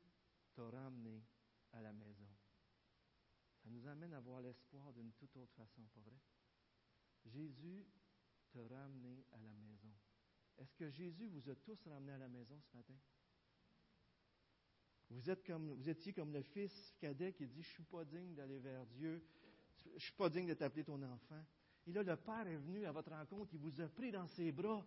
[0.53, 1.23] t'a ramené
[1.71, 2.27] à la maison.
[3.63, 6.19] Ça nous amène à voir l'espoir d'une toute autre façon, pas vrai?
[7.25, 7.85] Jésus
[8.51, 9.93] t'a ramené à la maison.
[10.57, 12.95] Est-ce que Jésus vous a tous ramenés à la maison ce matin?
[15.09, 18.03] Vous, êtes comme, vous étiez comme le fils cadet qui dit, je ne suis pas
[18.03, 19.23] digne d'aller vers Dieu,
[19.85, 21.45] je ne suis pas digne de t'appeler ton enfant.
[21.87, 24.51] Et là, le Père est venu à votre rencontre, il vous a pris dans ses
[24.51, 24.85] bras,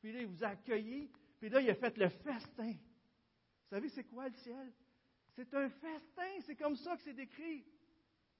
[0.00, 2.72] puis là, il vous a accueilli, puis là, il a fait le festin.
[2.72, 4.72] Vous savez, c'est quoi le ciel?
[5.34, 7.66] C'est un festin, c'est comme ça que c'est décrit.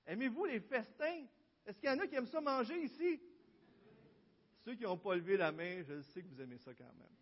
[0.06, 1.26] Aimez-vous les festins?
[1.66, 3.20] Est-ce qu'il y en a qui aiment ça manger ici?
[4.64, 7.16] Ceux qui n'ont pas levé la main, je sais que vous aimez ça quand même.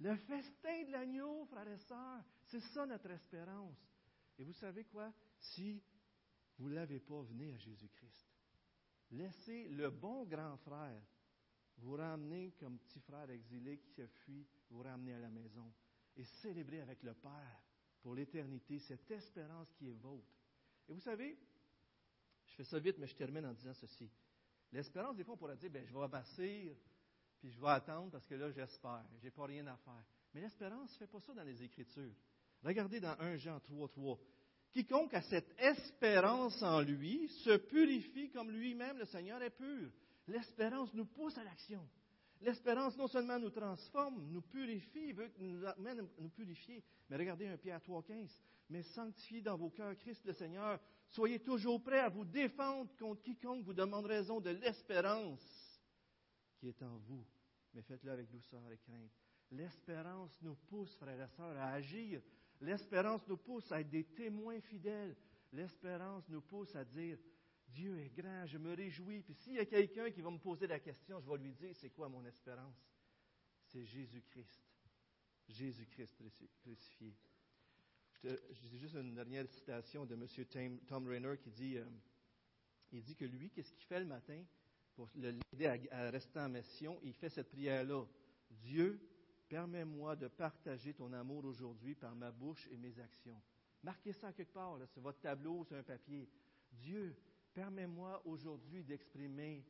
[0.00, 3.78] Le festin de l'agneau, frères et sœurs, c'est ça notre espérance.
[4.38, 5.10] Et vous savez quoi?
[5.38, 5.82] Si
[6.58, 8.29] vous ne l'avez pas, venez à Jésus-Christ.
[9.10, 11.02] Laissez le bon grand frère
[11.78, 15.72] vous ramener comme petit frère exilé qui a fui, vous ramener à la maison
[16.16, 17.62] et célébrer avec le Père
[18.02, 20.32] pour l'éternité cette espérance qui est vôtre.
[20.88, 21.38] Et vous savez,
[22.46, 24.10] je fais ça vite, mais je termine en disant ceci.
[24.72, 26.76] L'espérance, des fois, on pourrait dire, ben, je vais abassir,
[27.38, 29.04] puis je vais attendre parce que là, j'espère.
[29.18, 30.04] Je n'ai pas rien à faire.
[30.34, 32.14] Mais l'espérance ne fait pas ça dans les Écritures.
[32.62, 34.18] Regardez dans 1 Jean 3, 3.
[34.72, 39.90] Quiconque a cette espérance en lui se purifie comme lui-même le Seigneur est pur.
[40.28, 41.84] L'espérance nous pousse à l'action.
[42.40, 46.82] L'espérance non seulement nous transforme, nous purifie, veut nous amène nous purifier.
[47.08, 48.42] Mais regardez 1 Pierre 3, 15.
[48.70, 50.80] Mais sanctifiez dans vos cœurs Christ le Seigneur.
[51.08, 55.80] Soyez toujours prêts à vous défendre contre quiconque vous demande raison de l'espérance
[56.58, 57.26] qui est en vous.
[57.74, 59.10] Mais faites-le avec douceur et crainte.
[59.50, 62.22] L'espérance nous pousse, frères et sœurs, à agir
[62.60, 65.16] L'espérance nous pousse à être des témoins fidèles.
[65.52, 67.18] L'espérance nous pousse à dire,
[67.68, 69.22] Dieu est grand, je me réjouis.
[69.22, 71.74] Puis s'il y a quelqu'un qui va me poser la question, je vais lui dire,
[71.74, 72.76] c'est quoi mon espérance?
[73.64, 74.62] C'est Jésus-Christ.
[75.48, 76.22] Jésus-Christ
[76.62, 77.14] crucifié.
[78.22, 78.28] Je,
[78.68, 80.78] dis juste une dernière citation de M.
[80.86, 81.84] Tom Rainer qui dit, euh,
[82.92, 84.44] il dit que lui, qu'est-ce qu'il fait le matin
[84.94, 87.00] pour l'aider à, à rester en mission?
[87.02, 88.04] Il fait cette prière-là.
[88.50, 89.00] Dieu,
[89.50, 93.42] Permets-moi de partager ton amour aujourd'hui par ma bouche et mes actions.
[93.82, 96.30] Marquez ça quelque part, sur votre tableau, sur un papier.
[96.70, 97.16] Dieu,
[97.52, 99.66] permets-moi aujourd'hui d'exprimer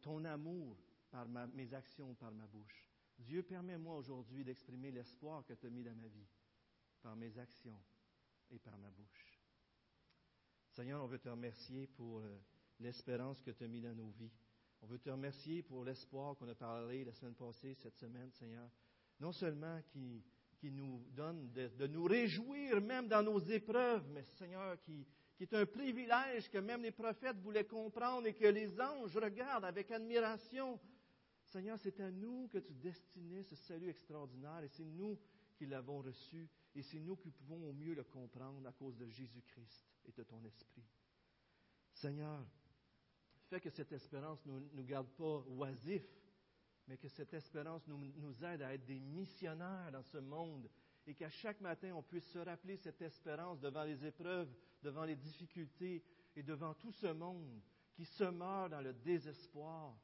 [0.00, 0.78] ton amour
[1.10, 2.88] par mes actions, par ma bouche.
[3.18, 6.28] Dieu, permets-moi aujourd'hui d'exprimer l'espoir que tu as mis dans ma vie,
[7.02, 7.82] par mes actions
[8.50, 9.40] et par ma bouche.
[10.70, 12.38] Seigneur, on veut te remercier pour euh,
[12.78, 14.30] l'espérance que tu as mis dans nos vies.
[14.82, 18.68] On veut te remercier pour l'espoir qu'on a parlé la semaine passée, cette semaine, Seigneur.
[19.20, 20.22] Non seulement qui,
[20.58, 25.06] qui nous donne de, nous réjouir même dans nos épreuves, mais Seigneur, qui,
[25.36, 29.64] qui est un privilège que même les prophètes voulaient comprendre et que les anges regardent
[29.64, 30.78] avec admiration.
[31.44, 35.18] Seigneur, c'est à nous que tu destinais ce salut extraordinaire et c'est nous
[35.54, 39.06] qui l'avons reçu et c'est nous qui pouvons au mieux le comprendre à cause de
[39.06, 40.84] Jésus-Christ et de ton esprit.
[41.92, 42.44] Seigneur,
[43.48, 46.02] Fais que cette espérance ne nous, garde pas oisifs,
[46.88, 50.68] mais que cette espérance nous, nous aide à être des missionnaires dans ce monde
[51.06, 55.14] et qu'à chaque matin, on puisse se rappeler cette espérance devant les épreuves, devant les
[55.14, 56.02] difficultés
[56.34, 57.62] et devant tout ce monde
[57.94, 59.96] qui se meurt dans le désespoir.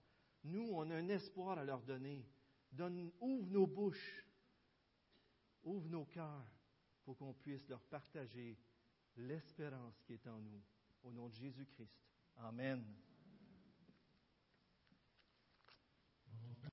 [0.44, 2.24] Nous, on a un espoir à leur donner.
[2.70, 4.26] Donne, ouvre nos bouches,
[5.64, 6.46] ouvre nos cœurs
[7.04, 8.56] pour qu'on puisse leur partager
[9.16, 10.62] l'espérance qui est en nous.
[11.02, 12.00] Au nom de Jésus-Christ.
[12.36, 12.82] Amen.